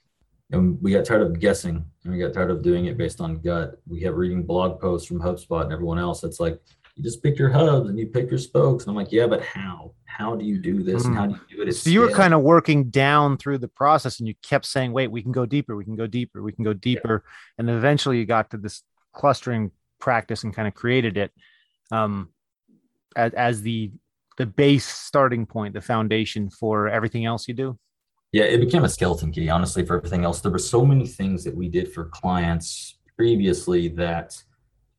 [0.51, 3.39] And we got tired of guessing, and we got tired of doing it based on
[3.39, 3.79] gut.
[3.87, 6.23] We kept reading blog posts from HubSpot and everyone else.
[6.25, 6.59] It's like
[6.95, 8.83] you just pick your hubs and you pick your spokes.
[8.83, 9.93] And I'm like, yeah, but how?
[10.05, 11.05] How do you do this?
[11.05, 11.73] And how do you do it?
[11.73, 15.09] So you were kind of working down through the process, and you kept saying, "Wait,
[15.09, 15.75] we can go deeper.
[15.75, 16.43] We can go deeper.
[16.43, 17.55] We can go deeper." Yeah.
[17.57, 18.83] And eventually, you got to this
[19.13, 21.31] clustering practice and kind of created it
[21.91, 22.29] um,
[23.15, 23.91] as, as the
[24.37, 27.77] the base starting point, the foundation for everything else you do?
[28.31, 30.39] Yeah, it became a skeleton key, honestly, for everything else.
[30.39, 34.41] There were so many things that we did for clients previously that,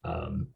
[0.04, 0.48] um,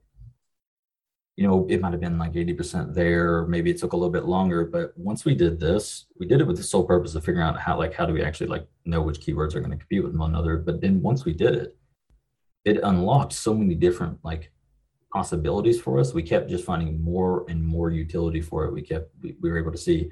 [1.36, 3.46] you know, it might have been like 80% there.
[3.46, 4.66] Maybe it took a little bit longer.
[4.66, 7.58] But once we did this, we did it with the sole purpose of figuring out
[7.58, 10.14] how, like, how do we actually like know which keywords are going to compete with
[10.14, 10.58] one another.
[10.58, 11.75] But then once we did it,
[12.66, 14.50] it unlocked so many different like
[15.12, 16.12] possibilities for us.
[16.12, 18.72] We kept just finding more and more utility for it.
[18.72, 20.10] We kept we, we were able to see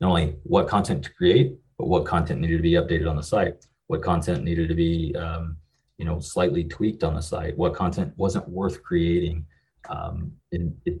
[0.00, 3.22] not only what content to create, but what content needed to be updated on the
[3.22, 5.56] site, what content needed to be um,
[5.98, 9.44] you know slightly tweaked on the site, what content wasn't worth creating.
[9.90, 11.00] Um, it, it,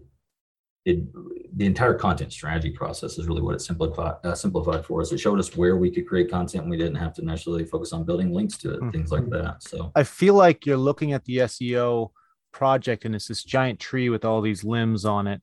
[0.88, 5.12] it, the entire content strategy process is really what it simplified uh, simplified for us.
[5.12, 6.62] It showed us where we could create content.
[6.62, 8.90] And we didn't have to necessarily focus on building links to it, mm-hmm.
[8.90, 9.62] things like that.
[9.62, 12.10] So I feel like you're looking at the SEO
[12.52, 15.42] project and it's this giant tree with all these limbs on it,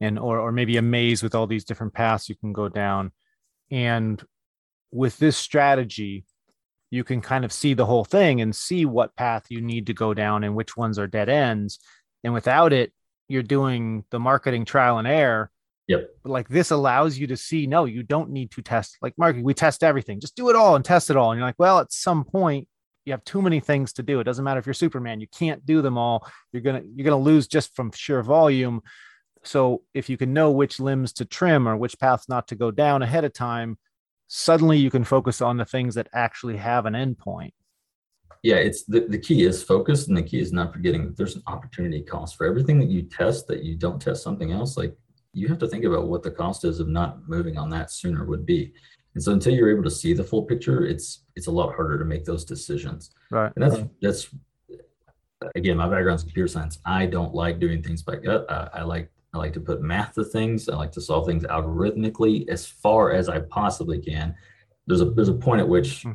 [0.00, 3.12] and or or maybe a maze with all these different paths you can go down.
[3.70, 4.22] And
[4.92, 6.24] with this strategy,
[6.90, 9.94] you can kind of see the whole thing and see what path you need to
[9.94, 11.78] go down and which ones are dead ends.
[12.24, 12.92] And without it,
[13.28, 15.50] you're doing the marketing trial and error.
[15.88, 16.10] Yep.
[16.22, 19.44] But like this allows you to see, no, you don't need to test like marketing.
[19.44, 20.20] We test everything.
[20.20, 21.30] Just do it all and test it all.
[21.30, 22.66] And you're like, well, at some point,
[23.04, 24.18] you have too many things to do.
[24.18, 26.28] It doesn't matter if you're Superman, you can't do them all.
[26.52, 28.82] You're gonna you're gonna lose just from sheer volume.
[29.44, 32.72] So if you can know which limbs to trim or which paths not to go
[32.72, 33.78] down ahead of time,
[34.26, 37.52] suddenly you can focus on the things that actually have an endpoint
[38.46, 41.34] yeah, it's the, the key is focus and the key is not forgetting that there's
[41.34, 44.76] an opportunity cost for everything that you test that you don't test something else.
[44.76, 44.96] Like
[45.32, 48.24] you have to think about what the cost is of not moving on that sooner
[48.24, 48.72] would be.
[49.14, 51.98] And so until you're able to see the full picture, it's it's a lot harder
[51.98, 53.10] to make those decisions.
[53.32, 53.52] Right.
[53.56, 54.28] And that's that's
[55.54, 56.78] again, my background is computer science.
[56.84, 58.46] I don't like doing things by gut.
[58.48, 60.68] I, I like I like to put math to things.
[60.68, 64.34] I like to solve things algorithmically as far as I possibly can.
[64.86, 66.12] There's a there's a point at which hmm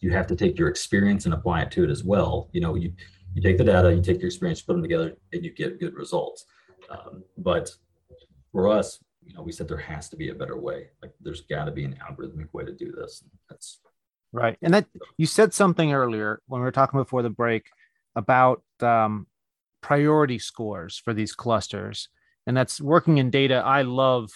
[0.00, 2.48] you have to take your experience and apply it to it as well.
[2.52, 2.92] You know, you
[3.34, 5.94] you take the data, you take your experience, put them together, and you get good
[5.94, 6.46] results.
[6.88, 7.70] Um, but
[8.52, 10.88] for us, you know, we said there has to be a better way.
[11.02, 13.24] Like there's got to be an algorithmic way to do this.
[13.50, 13.80] That's
[14.32, 14.56] right.
[14.62, 14.86] And that
[15.18, 17.66] you said something earlier when we were talking before the break
[18.14, 19.26] about um,
[19.82, 22.08] priority scores for these clusters,
[22.46, 23.56] and that's working in data.
[23.56, 24.30] I love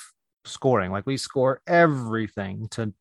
[0.44, 0.90] scoring.
[0.90, 2.92] Like we score everything to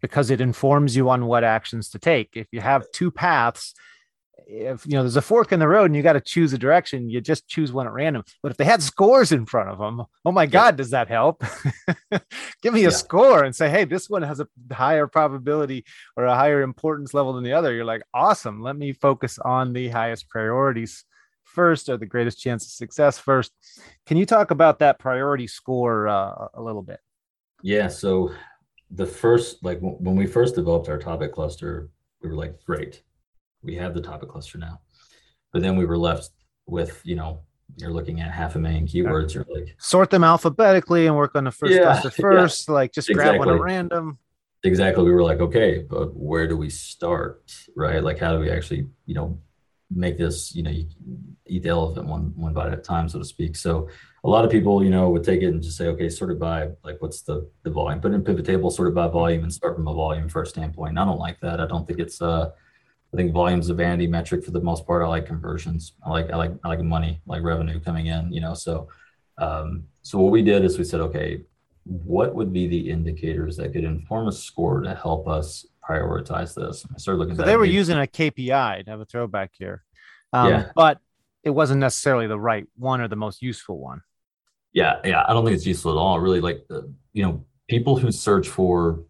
[0.00, 2.30] because it informs you on what actions to take.
[2.34, 3.74] If you have two paths,
[4.46, 6.58] if you know there's a fork in the road and you got to choose a
[6.58, 8.24] direction, you just choose one at random.
[8.42, 11.42] But if they had scores in front of them, oh my God, does that help?
[12.62, 12.90] Give me a yeah.
[12.90, 15.84] score and say, hey, this one has a higher probability
[16.16, 17.72] or a higher importance level than the other.
[17.72, 18.62] You're like, awesome.
[18.62, 21.04] Let me focus on the highest priorities
[21.44, 23.52] first or the greatest chance of success first.
[24.06, 27.00] Can you talk about that priority score uh, a little bit?
[27.62, 27.88] Yeah.
[27.88, 28.32] So
[28.94, 31.90] the first like when we first developed our topic cluster
[32.22, 33.02] we were like great.
[33.62, 34.80] We have the topic cluster now.
[35.52, 36.30] But then we were left
[36.66, 37.40] with you know
[37.76, 41.44] you're looking at half a million keywords you're like sort them alphabetically and work on
[41.44, 42.74] the first yeah, cluster first yeah.
[42.74, 43.38] like just exactly.
[43.38, 44.18] grab one at random.
[44.64, 45.04] Exactly.
[45.04, 47.52] We were like okay but where do we start?
[47.76, 48.02] Right?
[48.02, 49.38] Like how do we actually you know
[49.94, 50.86] make this you know you
[51.46, 53.88] eat the elephant one one bite at a time so to speak so
[54.24, 56.38] a lot of people, you know, would take it and just say, okay, sort of
[56.38, 58.00] by like what's the the volume?
[58.00, 60.90] Put in pivot table, sort of by volume, and start from a volume first standpoint.
[60.90, 61.60] And I don't like that.
[61.60, 62.50] I don't think it's uh
[63.12, 65.02] I think volume's a vanity metric for the most part.
[65.02, 65.94] I like conversions.
[66.04, 68.54] I like I like I like money, like revenue coming in, you know.
[68.54, 68.88] So
[69.38, 71.42] um so what we did is we said, okay,
[71.84, 76.86] what would be the indicators that could inform a score to help us prioritize this?
[76.92, 79.82] I started looking so they were using a KPI to have a throwback here.
[80.32, 80.70] Um, yeah.
[80.74, 80.98] but
[81.42, 84.02] it wasn't necessarily the right one or the most useful one
[84.72, 85.24] yeah, yeah.
[85.26, 86.18] I don't think it's useful at all.
[86.18, 89.04] Really, like uh, you know, people who search for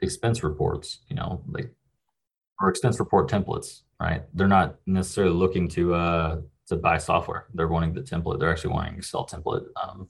[0.00, 1.70] expense reports, you know, like
[2.60, 4.22] or expense report templates, right?
[4.34, 7.46] They're not necessarily looking to uh, to buy software.
[7.54, 8.40] They're wanting the template.
[8.40, 9.66] They're actually wanting Excel template.
[9.82, 10.08] Um,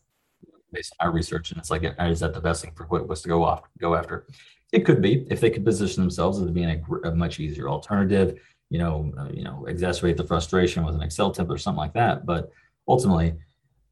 [0.73, 3.29] based on our research, and it's like, is that the best thing for QuickBooks to
[3.29, 4.27] go off go after?
[4.73, 8.39] It could be if they could position themselves as being a, a much easier alternative.
[8.69, 11.95] You know, uh, you know, exacerbate the frustration with an Excel template or something like
[11.95, 12.27] that.
[12.27, 12.51] But
[12.89, 13.35] ultimately,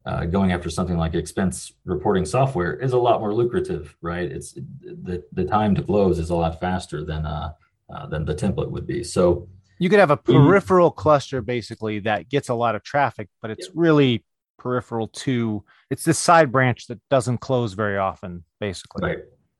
[0.05, 4.29] uh, going after something like expense reporting software is a lot more lucrative, right?
[4.29, 7.53] It's the the time to close is a lot faster than uh,
[7.93, 9.03] uh than the template would be.
[9.03, 9.47] So
[9.79, 13.51] you could have a peripheral mm cluster basically that gets a lot of traffic, but
[13.51, 13.73] it's yeah.
[13.75, 14.23] really
[14.57, 19.07] peripheral to it's this side branch that doesn't close very often, basically.
[19.07, 19.19] Right.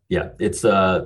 [0.10, 0.30] Yeah.
[0.40, 1.06] It's uh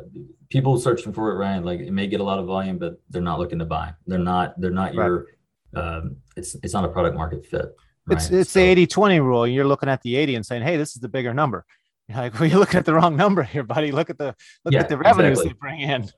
[0.49, 1.59] people searching for it, right?
[1.59, 3.93] Like it may get a lot of volume, but they're not looking to buy.
[4.07, 5.05] They're not, they're not right.
[5.05, 5.27] your
[5.75, 7.75] um it's it's not a product market fit.
[8.05, 8.17] Right?
[8.17, 9.47] It's it's so, the 80 20 rule.
[9.47, 11.65] You're looking at the 80 and saying, hey, this is the bigger number.
[12.07, 13.91] You're like, well, you're looking at the wrong number here, buddy.
[13.91, 14.35] Look at the
[14.65, 15.53] look yeah, at the revenues exactly.
[15.53, 16.09] they bring in.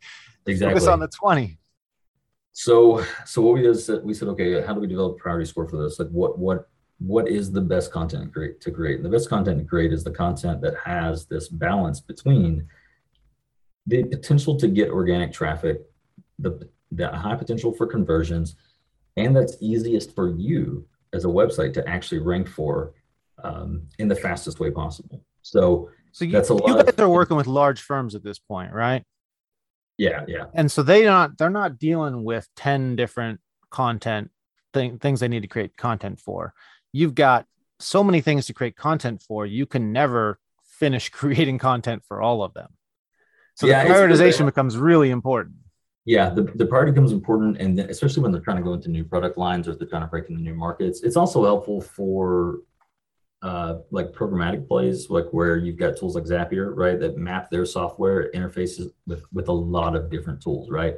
[0.48, 0.74] Exactly.
[0.74, 1.58] Focus on the 20.
[2.54, 5.46] So, so what we did is we said, okay, how do we develop a priority
[5.46, 6.00] score for this?
[6.00, 6.70] Like, what what
[7.02, 8.62] what is the best content to create?
[8.62, 12.00] To create, and the best content to create is the content that has this balance
[12.00, 12.68] between
[13.88, 15.82] the potential to get organic traffic,
[16.38, 18.56] the the high potential for conversions,
[19.18, 22.94] and that's easiest for you as a website to actually rank for
[23.44, 25.24] um, in the fastest way possible.
[25.42, 26.68] So, so you, that's a lot.
[26.68, 29.04] You guys of, are working with large firms at this point, right?
[29.98, 30.46] Yeah, yeah.
[30.54, 33.40] And so they not they're not dealing with 10 different
[33.72, 34.30] content
[34.74, 36.54] thing, things they need to create content for.
[36.92, 37.46] You've got
[37.80, 42.44] so many things to create content for, you can never finish creating content for all
[42.44, 42.70] of them.
[43.56, 45.56] So yeah, the prioritization becomes really important.
[46.06, 49.04] Yeah, the, the priority becomes important, and especially when they're trying to go into new
[49.04, 51.04] product lines or they're trying to break into new markets.
[51.04, 52.62] It's also helpful for
[53.44, 57.66] uh, like programmatic plays, like where you've got tools like Zapier, right, that map their
[57.66, 60.96] software interfaces with with a lot of different tools, right.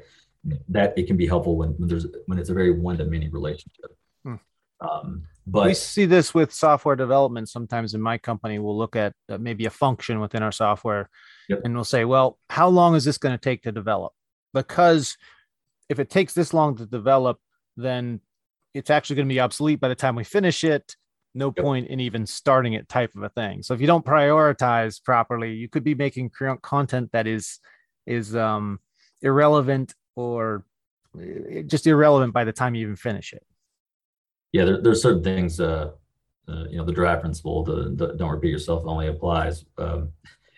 [0.70, 3.30] That it can be helpful when, when there's when it's a very one to many
[3.30, 3.98] relationship.
[4.24, 4.36] Hmm.
[4.82, 7.50] Um, but we see this with software development.
[7.50, 11.10] Sometimes in my company, we'll look at uh, maybe a function within our software,
[11.50, 11.62] yep.
[11.64, 14.14] and we'll say, well, how long is this going to take to develop?
[14.54, 15.18] Because
[15.89, 17.39] if it takes this long to develop,
[17.76, 18.22] then
[18.74, 20.96] it's actually going to be obsolete by the time we finish it
[21.36, 21.64] no yep.
[21.64, 25.54] point in even starting it type of a thing so if you don't prioritize properly
[25.54, 26.30] you could be making
[26.62, 27.60] content that is
[28.06, 28.80] is um
[29.22, 30.64] irrelevant or
[31.20, 33.44] eh, just irrelevant by the time you even finish it
[34.54, 35.91] yeah there, there's certain things uh,
[36.47, 40.10] uh, you know the DRY principle the, the, don't repeat yourself only applies um,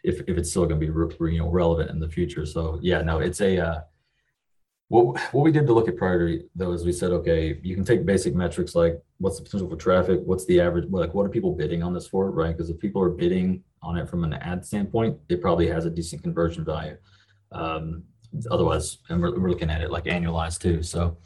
[0.04, 2.78] if, if it's still going to be re- you know relevant in the future so
[2.82, 3.82] yeah no it's a uh,
[4.88, 7.84] what, what we did to look at priority though is we said, okay, you can
[7.84, 11.30] take basic metrics like what's the potential for traffic, what's the average, like what are
[11.30, 12.56] people bidding on this for, right?
[12.56, 15.90] Because if people are bidding on it from an ad standpoint, it probably has a
[15.90, 16.98] decent conversion value.
[17.52, 18.04] Um,
[18.52, 20.84] otherwise, and we're, we're looking at it like annualized too.
[20.84, 21.18] So,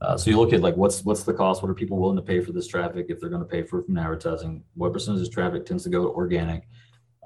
[0.00, 1.62] uh, so you look at like what's what's the cost?
[1.62, 3.80] What are people willing to pay for this traffic if they're going to pay for
[3.80, 4.62] it from advertising?
[4.74, 6.68] What percentage of traffic tends to go to organic?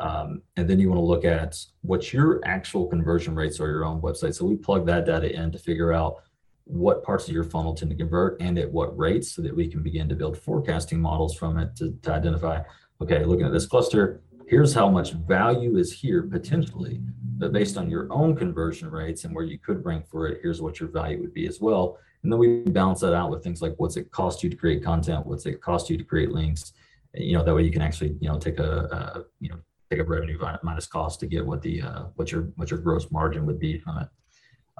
[0.01, 3.85] Um, and then you want to look at what your actual conversion rates are your
[3.85, 4.35] own website.
[4.35, 6.23] So we plug that data in to figure out
[6.65, 9.69] what parts of your funnel tend to convert and at what rates so that we
[9.69, 12.61] can begin to build forecasting models from it to, to identify,
[13.01, 17.01] okay, looking at this cluster, here's how much value is here potentially,
[17.39, 20.63] but based on your own conversion rates and where you could rank for it, here's
[20.63, 21.99] what your value would be as well.
[22.23, 24.85] And then we balance that out with things like what's it cost you to create
[24.85, 26.73] content, what's it cost you to create links,
[27.15, 29.59] you know, that way you can actually, you know, take a, a you know,
[29.91, 33.11] take a revenue minus cost to get what the uh, what your what your gross
[33.11, 34.09] margin would be from it.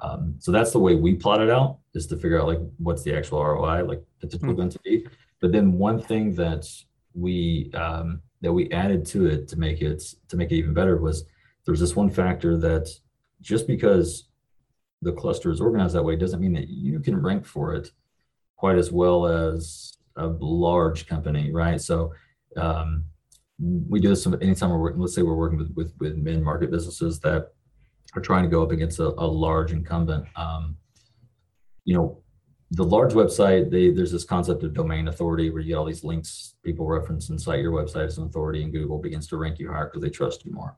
[0.01, 3.03] Um, so that's the way we plot it out is to figure out like what's
[3.03, 4.57] the actual ROI like potential mm-hmm.
[4.57, 5.07] going to be.
[5.39, 6.67] But then one thing that
[7.13, 10.97] we um, that we added to it to make it to make it even better
[10.97, 11.25] was
[11.65, 12.89] there's this one factor that
[13.41, 14.25] just because
[15.03, 17.91] the cluster is organized that way doesn't mean that you can rank for it
[18.55, 21.81] quite as well as a large company, right?
[21.81, 22.13] So
[22.55, 23.03] um,
[23.59, 27.19] we do this anytime we're working, let's say we're working with, with, with mid-market businesses
[27.21, 27.49] that
[28.15, 30.25] are trying to go up against a, a large incumbent.
[30.35, 30.77] Um,
[31.83, 32.21] you know,
[32.71, 36.03] the large website, they, there's this concept of domain authority where you get all these
[36.03, 39.59] links people reference and cite your website as an authority and Google begins to rank
[39.59, 40.77] you higher because they trust you more.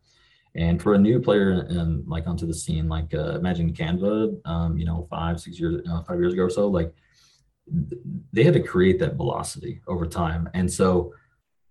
[0.56, 4.78] And for a new player and like onto the scene, like uh, imagine Canva, um,
[4.78, 6.93] you know, five, six years, uh, five years ago or so, like
[8.32, 10.49] they had to create that velocity over time.
[10.53, 11.14] And so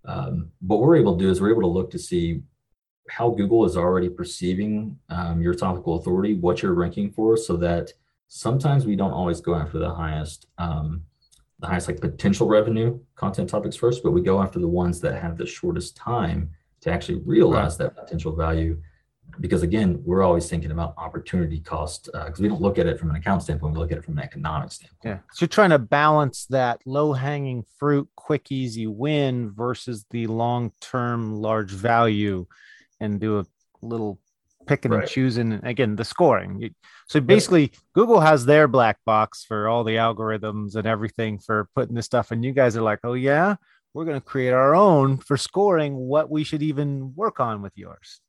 [0.05, 2.43] um, what we're able to do is we're able to look to see
[3.09, 7.93] how Google is already perceiving um, your topical authority, what you're ranking for, so that
[8.29, 11.03] sometimes we don't always go after the highest, um,
[11.61, 15.21] the highest like potential revenue content topics first, but we go after the ones that
[15.23, 16.51] have the shortest time
[16.85, 17.95] to actually realize right.
[17.95, 18.81] that potential value.
[19.41, 23.01] Because again we're always thinking about opportunity cost because uh, we don't look at it
[23.01, 25.01] from an account standpoint we look at it from an economic standpoint.
[25.03, 25.19] Yeah.
[25.33, 30.73] So you're trying to balance that low hanging fruit quick easy win versus the long
[30.81, 32.47] term large value
[33.01, 33.47] and do a
[33.83, 34.21] little
[34.67, 35.01] picking right.
[35.01, 36.75] and choosing again the scoring.
[37.09, 41.97] So basically google has their black box for all the algorithms and everything for putting
[41.97, 43.57] this stuff and you guys are like oh yeah
[43.95, 47.73] we're going to create our own for scoring what we should even work on with
[47.77, 48.21] yours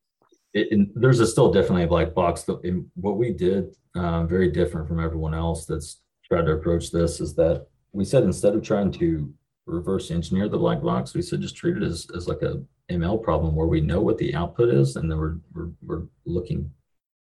[0.56, 2.48] it, there's a still definitely a black box.
[2.96, 7.36] What we did, uh, very different from everyone else that's tried to approach this, is
[7.36, 9.32] that we said instead of trying to
[9.66, 13.22] reverse engineer the black box, we said just treat it as, as like a ML
[13.22, 16.72] problem where we know what the output is, and then we're we're, we're looking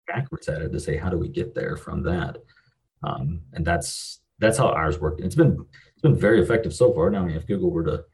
[0.06, 2.36] backwards at it to say how do we get there from that,
[3.02, 5.22] um, and that's that's how ours worked.
[5.22, 5.64] It's been
[5.94, 7.08] it's been very effective so far.
[7.08, 8.04] Now, I mean, if Google were to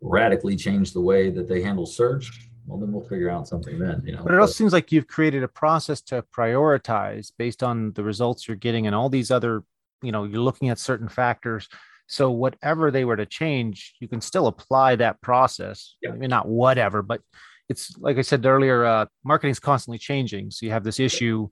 [0.00, 4.02] radically change the way that they handle search, well, then we'll figure out something then,
[4.04, 4.22] you know.
[4.22, 8.46] But it also seems like you've created a process to prioritize based on the results
[8.46, 9.62] you're getting and all these other,
[10.02, 11.68] you know, you're looking at certain factors.
[12.08, 15.96] So whatever they were to change, you can still apply that process.
[16.02, 16.10] Yeah.
[16.10, 17.22] I mean, not whatever, but
[17.68, 20.50] it's like I said earlier, uh, marketing is constantly changing.
[20.50, 21.48] So you have this issue,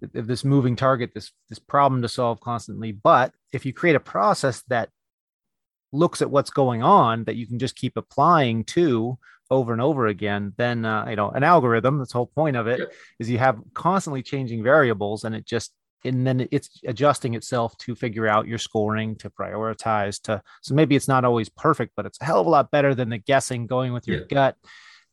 [0.00, 2.92] this moving target, this this problem to solve constantly.
[2.92, 4.90] But if you create a process that
[5.92, 9.18] looks at what's going on that you can just keep applying to
[9.50, 11.98] over and over again, then uh, you know an algorithm.
[11.98, 15.72] That's the whole point of it is you have constantly changing variables, and it just
[16.04, 20.96] and then it's adjusting itself to figure out your scoring to prioritize to so maybe
[20.96, 23.66] it's not always perfect but it's a hell of a lot better than the guessing
[23.66, 24.24] going with your yeah.
[24.30, 24.56] gut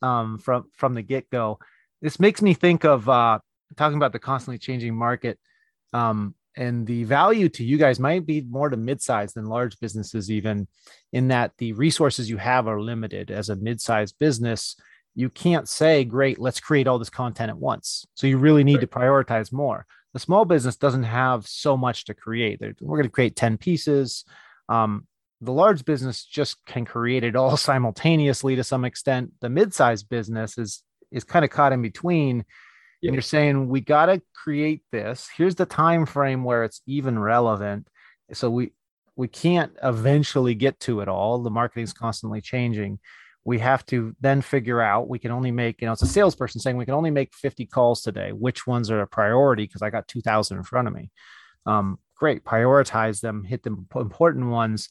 [0.02, 1.60] um, from from the get-go
[2.02, 3.40] this makes me think of uh,
[3.76, 5.40] talking about the constantly changing market
[5.94, 10.30] um, and the value to you guys might be more to mid-size than large businesses
[10.30, 10.68] even
[11.14, 13.32] in that the resources you have are limited.
[13.32, 14.76] As a mid-sized business
[15.16, 18.06] you can't say great let's create all this content at once.
[18.16, 18.82] So you really need right.
[18.82, 19.86] to prioritize more.
[20.14, 22.60] The small business doesn't have so much to create.
[22.60, 24.26] We're going to create 10 pieces.
[24.70, 25.08] Um,
[25.42, 29.32] the large business just can create it all simultaneously to some extent.
[29.42, 32.44] The mid-sized business is is kind of caught in between
[33.04, 35.30] and you're saying we got to create this.
[35.36, 37.88] Here's the time frame where it's even relevant.
[38.34, 38.74] So we
[39.16, 41.40] we can't eventually get to it all.
[41.40, 43.00] The marketing is constantly changing.
[43.46, 46.60] We have to then figure out we can only make you know it's a salesperson
[46.60, 48.32] saying we can only make 50 calls today.
[48.32, 49.64] Which ones are a priority?
[49.64, 51.12] Because i got 2000 in front of me.
[51.66, 54.90] Um, great prioritize them hit the important ones.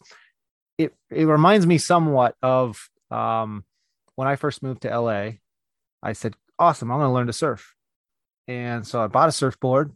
[0.78, 3.64] It it reminds me somewhat of um,
[4.16, 5.30] when i first moved to la
[6.02, 7.76] i said awesome i'm going to learn to surf
[8.49, 9.92] and so I bought a surfboard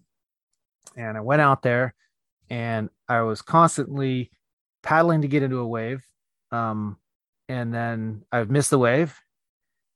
[0.97, 1.95] and I went out there
[2.49, 4.31] and I was constantly
[4.83, 6.05] paddling to get into a wave.
[6.51, 6.97] Um,
[7.49, 9.17] and then I'd miss the wave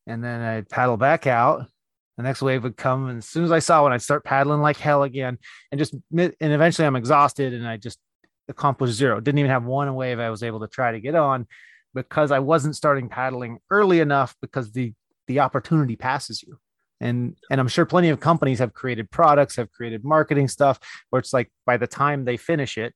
[0.06, 1.66] and then I'd paddle back out.
[2.16, 3.08] The next wave would come.
[3.08, 5.38] And as soon as I saw one, I'd start paddling like hell again
[5.72, 7.98] and just, and eventually I'm exhausted and I just
[8.48, 9.18] accomplished zero.
[9.20, 11.46] Didn't even have one wave I was able to try to get on
[11.92, 14.92] because I wasn't starting paddling early enough because the,
[15.26, 16.58] the opportunity passes you
[17.04, 20.80] and and i'm sure plenty of companies have created products have created marketing stuff
[21.10, 22.94] where it's like by the time they finish it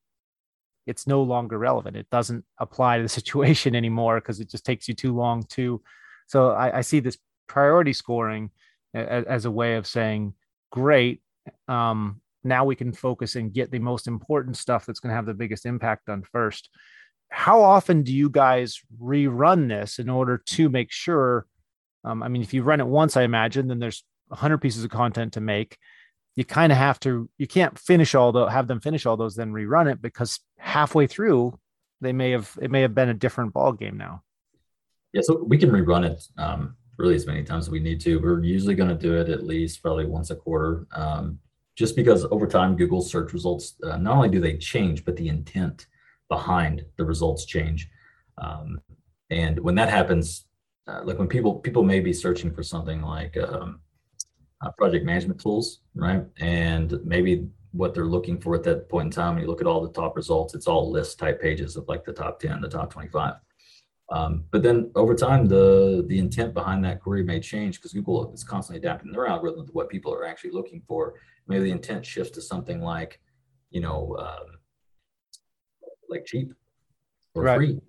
[0.88, 1.96] it's no longer relevant.
[1.96, 5.80] It doesn't apply to the situation anymore because it just takes you too long to
[6.26, 8.50] so I, I see this priority scoring
[8.92, 10.34] as, as, a way of saying
[10.70, 11.22] great
[11.68, 15.26] um, now we can focus and get the most important stuff that's going to have
[15.26, 16.68] the biggest impact done first.
[17.30, 21.46] How often do you guys rerun this in order to make sure
[22.04, 24.90] um, I mean, if you run it once, I imagine, then there's 100 pieces of
[24.90, 25.78] content to make.
[26.36, 29.34] You kind of have to, you can't finish all the, have them finish all those,
[29.34, 31.58] then rerun it because halfway through,
[32.00, 34.22] they may have, it may have been a different ball game now.
[35.12, 38.18] Yeah, so we can rerun it um, really as many times as we need to.
[38.18, 41.38] We're usually going to do it at least probably once a quarter, um,
[41.76, 45.28] just because over time, Google search results uh, not only do they change, but the
[45.28, 45.86] intent
[46.28, 47.88] behind the results change.
[48.36, 48.80] Um,
[49.30, 50.47] and when that happens,
[50.88, 53.80] uh, like when people people may be searching for something like um,
[54.62, 56.24] uh, project management tools, right?
[56.38, 59.66] And maybe what they're looking for at that point in time, when you look at
[59.66, 62.68] all the top results, it's all list type pages of like the top 10, the
[62.68, 63.34] top 25.
[64.10, 68.32] Um, but then over time, the the intent behind that query may change because Google
[68.32, 71.14] is constantly adapting their algorithm to what people are actually looking for.
[71.46, 73.20] Maybe the intent shifts to something like,
[73.70, 74.58] you know, um,
[76.08, 76.54] like cheap
[77.34, 77.56] or right.
[77.56, 77.80] free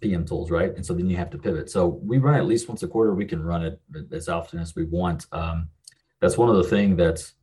[0.00, 0.74] PM tools, right?
[0.74, 1.70] And so then you have to pivot.
[1.70, 3.14] So we run at least once a quarter.
[3.14, 3.80] We can run it
[4.12, 5.26] as often as we want.
[5.32, 5.68] Um,
[6.20, 7.34] that's one of the things that's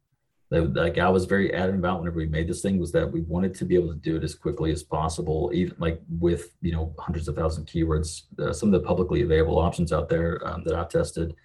[0.51, 3.21] that like I was very adamant about whenever we made this thing was that we
[3.21, 6.71] wanted to be able to do it as quickly as possible, even like with you
[6.71, 8.23] know hundreds of thousand keywords.
[8.39, 11.35] Uh, some of the publicly available options out there um, that I've tested,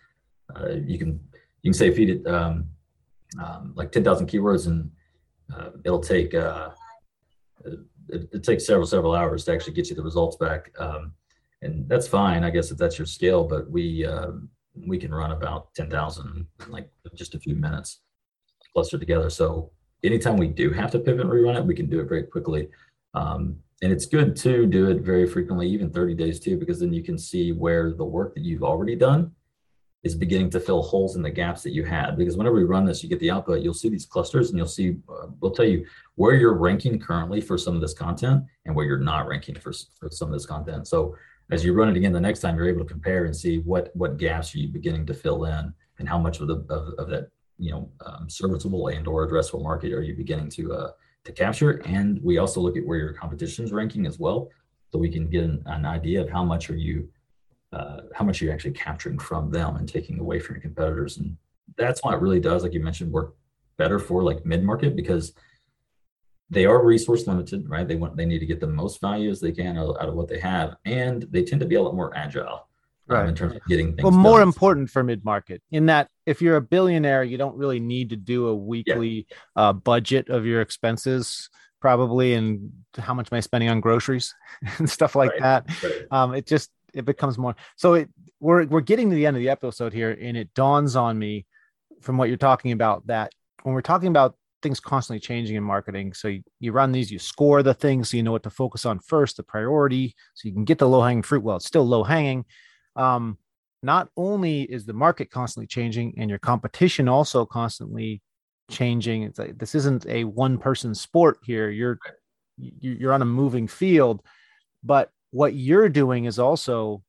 [0.54, 1.18] uh, you can
[1.62, 2.66] you can say feed it um,
[3.38, 4.90] um, like 10,000 keywords and
[5.54, 6.70] uh, it'll take uh,
[8.12, 11.12] it, it, takes several several hours to actually get you the results back um,
[11.62, 14.30] and that's fine i guess if that's your scale but we uh,
[14.74, 16.26] we can run about 10,000
[16.66, 18.00] in like just a few minutes
[18.72, 19.30] clustered together.
[19.30, 19.70] So
[20.04, 22.68] anytime we do have to pivot and rerun it we can do it very quickly.
[23.14, 26.92] Um, and it's good to do it very frequently even 30 days too because then
[26.92, 29.32] you can see where the work that you've already done
[30.02, 32.16] is beginning to fill holes in the gaps that you had.
[32.16, 34.66] Because whenever we run this, you get the output, you'll see these clusters and you'll
[34.66, 35.84] see, uh, we'll tell you
[36.14, 39.72] where you're ranking currently for some of this content and where you're not ranking for,
[39.98, 40.88] for some of this content.
[40.88, 41.16] So
[41.50, 43.90] as you run it again the next time, you're able to compare and see what
[43.94, 47.08] what gaps are you beginning to fill in and how much of the of, of
[47.10, 47.28] that
[47.58, 50.90] you know um, serviceable and or addressable market are you beginning to uh,
[51.24, 51.82] to capture.
[51.84, 54.48] And we also look at where your competition is ranking as well,
[54.90, 57.08] so we can get an, an idea of how much are you
[57.72, 61.36] uh, how much you're actually capturing from them and taking away from your competitors and
[61.76, 63.36] that's why it really does like you mentioned work
[63.76, 65.32] better for like mid-market because
[66.50, 69.40] they are resource limited right they want they need to get the most value as
[69.40, 72.16] they can out of what they have and they tend to be a lot more
[72.16, 72.66] agile
[73.08, 74.48] um, in terms of getting things well more done.
[74.48, 78.48] important for mid-market in that if you're a billionaire you don't really need to do
[78.48, 79.68] a weekly yeah.
[79.68, 81.48] uh, budget of your expenses
[81.80, 84.34] probably and how much am i spending on groceries
[84.78, 85.40] and stuff like right.
[85.40, 86.06] that right.
[86.10, 88.08] Um, it just it becomes more so it
[88.40, 91.46] we're we're getting to the end of the episode here and it dawns on me
[92.00, 93.32] from what you're talking about that
[93.62, 97.18] when we're talking about things constantly changing in marketing so you, you run these you
[97.18, 100.54] score the things so you know what to focus on first the priority so you
[100.54, 101.42] can get the low hanging fruit.
[101.42, 102.44] Well it's still low hanging
[102.96, 103.38] um,
[103.82, 108.20] not only is the market constantly changing and your competition also constantly
[108.70, 111.70] changing it's like this isn't a one person sport here.
[111.70, 111.98] You're
[112.58, 114.22] you're on a moving field
[114.82, 117.02] but what you're doing is also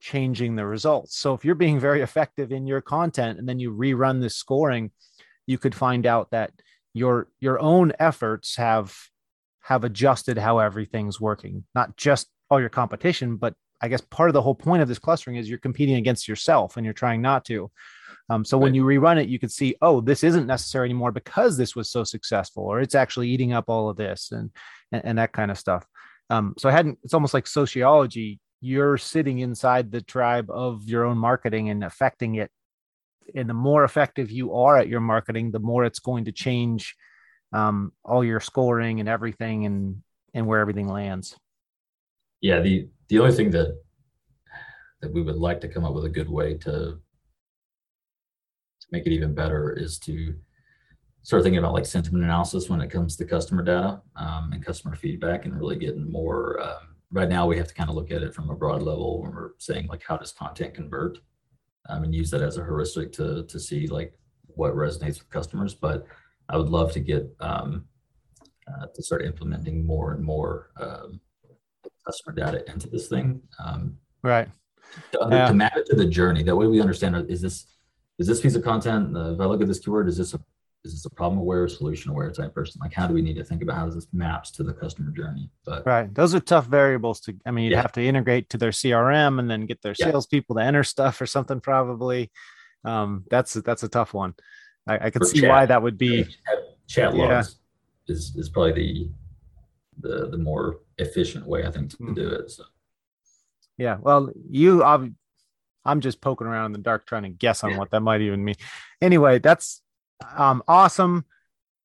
[0.00, 1.16] changing the results.
[1.16, 4.90] So if you're being very effective in your content and then you rerun this scoring,
[5.46, 6.52] you could find out that
[6.94, 8.96] your your own efforts have
[9.60, 14.34] have adjusted how everything's working, not just all your competition, but I guess part of
[14.34, 17.44] the whole point of this clustering is you're competing against yourself and you're trying not
[17.46, 17.70] to.
[18.30, 18.64] Um, so right.
[18.64, 21.90] when you rerun it, you could see, oh, this isn't necessary anymore because this was
[21.90, 24.50] so successful, or it's actually eating up all of this and
[24.92, 25.86] and, and that kind of stuff.
[26.30, 28.40] Um, so I hadn't, it's almost like sociology.
[28.60, 32.50] You're sitting inside the tribe of your own marketing and affecting it.
[33.34, 36.96] And the more effective you are at your marketing, the more it's going to change
[37.52, 40.02] um, all your scoring and everything and,
[40.34, 41.36] and where everything lands.
[42.40, 42.60] Yeah.
[42.60, 43.76] The, the only thing that,
[45.00, 47.00] that we would like to come up with a good way to, to
[48.90, 50.34] make it even better is to
[51.28, 54.96] start thinking about like sentiment analysis when it comes to customer data um, and customer
[54.96, 58.22] feedback and really getting more um, right now we have to kind of look at
[58.22, 61.18] it from a broad level when we're saying like how does content convert
[61.90, 64.14] um, and use that as a heuristic to to see like
[64.46, 65.74] what resonates with customers.
[65.74, 66.06] But
[66.48, 67.84] i would love to get um,
[68.66, 71.20] uh, to start implementing more and more um,
[72.06, 74.48] customer data into this thing um, right.
[75.12, 75.48] to, yeah.
[75.48, 76.42] to map it to the journey.
[76.42, 77.66] That way we understand is this
[78.18, 80.40] is this piece of content uh, if i look at this keyword is this a
[80.84, 82.80] is this a problem aware solution aware type person?
[82.82, 85.50] Like how do we need to think about how this maps to the customer journey?
[85.64, 86.12] But right.
[86.14, 87.82] Those are tough variables to i mean you'd yeah.
[87.82, 90.10] have to integrate to their crm and then get their yeah.
[90.10, 92.30] salespeople to enter stuff or something probably.
[92.84, 94.34] Um, that's that's a tough one.
[94.86, 96.34] I, I could see chat, why that would be chat,
[96.88, 97.58] chat logs
[98.06, 98.14] yeah.
[98.14, 102.14] is is probably the the the more efficient way i think to mm.
[102.14, 102.64] do it so.
[103.76, 107.90] Yeah well you i'm just poking around in the dark trying to guess on what
[107.90, 108.56] that might even mean.
[109.02, 109.82] Anyway that's
[110.36, 111.24] um, awesome.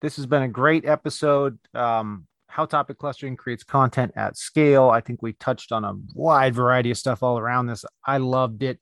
[0.01, 1.57] This has been a great episode.
[1.73, 4.89] Um, how topic clustering creates content at scale.
[4.89, 7.83] I think we touched on a wide variety of stuff all around this.
[8.05, 8.79] I loved it.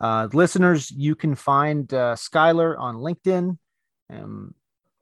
[0.00, 3.56] Uh, listeners, you can find uh, Skylar on LinkedIn.
[4.10, 4.54] Um,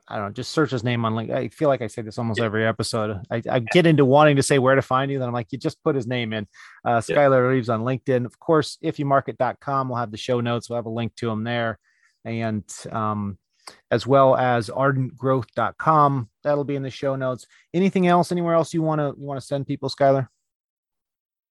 [0.08, 1.34] I don't know, just search his name on LinkedIn.
[1.34, 2.44] I feel like I say this almost yeah.
[2.44, 3.22] every episode.
[3.30, 5.18] I, I, get into wanting to say where to find you.
[5.18, 6.46] Then I'm like, you just put his name in.
[6.84, 7.48] Uh, Skylar yeah.
[7.48, 8.26] Reeves on LinkedIn.
[8.26, 10.68] Of course, if you market.com, we'll have the show notes.
[10.68, 11.78] We'll have a link to him there.
[12.26, 13.38] And um,
[13.90, 16.28] as well as ardentgrowth.com.
[16.42, 17.46] That'll be in the show notes.
[17.74, 18.32] Anything else?
[18.32, 20.28] Anywhere else you want to you want to send people, Skylar?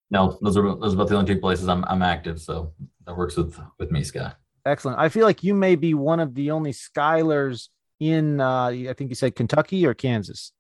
[0.10, 2.40] No, those are those are about the only two places I'm I'm active.
[2.40, 2.74] So
[3.06, 4.34] that works with with me, Sky.
[4.66, 5.00] Excellent.
[5.00, 7.70] I feel like you may be one of the only Skylars
[8.00, 10.52] in uh I think you said Kentucky or Kansas.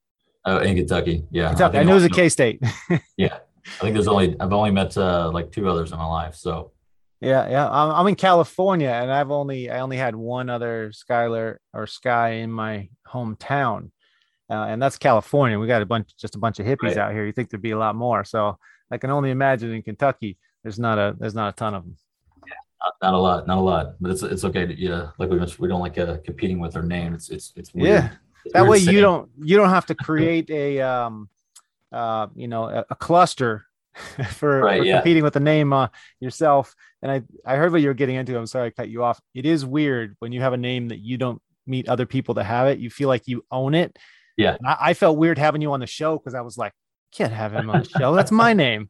[0.45, 1.25] Oh, in Kentucky.
[1.31, 1.49] Yeah.
[1.49, 1.77] Kentucky.
[1.77, 2.63] I, I know it was a K State.
[3.17, 3.39] yeah.
[3.65, 6.35] I think there's only I've only met uh, like two others in my life.
[6.35, 6.71] So
[7.21, 7.69] yeah, yeah.
[7.69, 12.29] I'm, I'm in California, and I've only I only had one other Skylar or Sky
[12.31, 13.91] in my hometown,
[14.49, 15.59] uh, and that's California.
[15.59, 16.97] We got a bunch, just a bunch of hippies right.
[16.97, 17.25] out here.
[17.25, 18.23] You think there'd be a lot more?
[18.23, 18.57] So
[18.89, 21.95] I can only imagine in Kentucky, there's not a there's not a ton of them.
[22.47, 22.53] Yeah,
[22.83, 24.65] Not, not, a lot, not a lot, but it's it's okay.
[24.65, 27.13] To, yeah, like we mentioned, we don't like uh, competing with our name.
[27.13, 27.87] It's it's it's weird.
[27.87, 28.09] yeah.
[28.45, 31.29] It's that way you don't you don't have to create a um
[31.91, 33.65] uh you know a, a cluster
[34.31, 34.97] for, right, for yeah.
[34.97, 35.87] competing with the name uh,
[36.19, 36.75] yourself.
[37.01, 38.37] And I I heard what you were getting into.
[38.37, 39.19] I'm sorry I cut you off.
[39.33, 42.45] It is weird when you have a name that you don't meet other people that
[42.45, 42.79] have it.
[42.79, 43.97] You feel like you own it.
[44.37, 44.57] Yeah.
[44.65, 46.73] I, I, felt weird having you on the show because I was like,
[47.11, 48.15] can't have him on the show.
[48.15, 48.89] That's my name.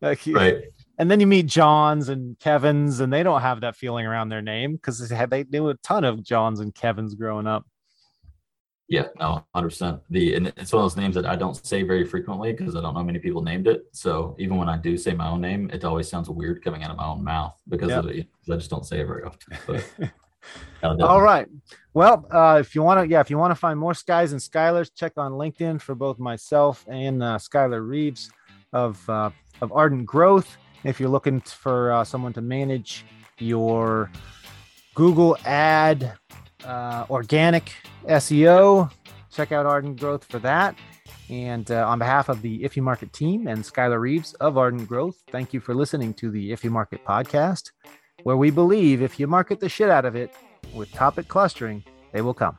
[0.00, 0.64] Like, right.
[0.98, 4.42] And then you meet Johns and Kevins, and they don't have that feeling around their
[4.42, 7.64] name because they, they knew a ton of Johns and Kevins growing up.
[8.88, 10.00] Yeah, no, hundred percent.
[10.10, 12.80] The and it's one of those names that I don't say very frequently because I
[12.80, 13.86] don't know many people named it.
[13.92, 16.90] So even when I do say my own name, it always sounds weird coming out
[16.90, 18.04] of my own mouth because yep.
[18.04, 18.26] of it.
[18.50, 19.56] I just don't say it very often.
[19.66, 20.10] But
[20.82, 21.46] All right.
[21.94, 24.40] Well, uh, if you want to, yeah, if you want to find more skies and
[24.40, 28.30] Skylers, check on LinkedIn for both myself and uh, Skylar Reeves
[28.72, 29.30] of uh,
[29.60, 30.56] of Ardent Growth.
[30.84, 33.04] If you're looking for uh, someone to manage
[33.38, 34.10] your
[34.94, 36.18] Google ad
[36.64, 37.72] uh, organic
[38.06, 38.90] SEO,
[39.30, 40.76] check out Ardent Growth for that.
[41.30, 44.86] And uh, on behalf of the If You Market team and Skylar Reeves of Ardent
[44.88, 47.70] Growth, thank you for listening to the If You Market podcast
[48.24, 50.32] where we believe if you market the shit out of it
[50.74, 51.82] with topic clustering,
[52.12, 52.58] they will come.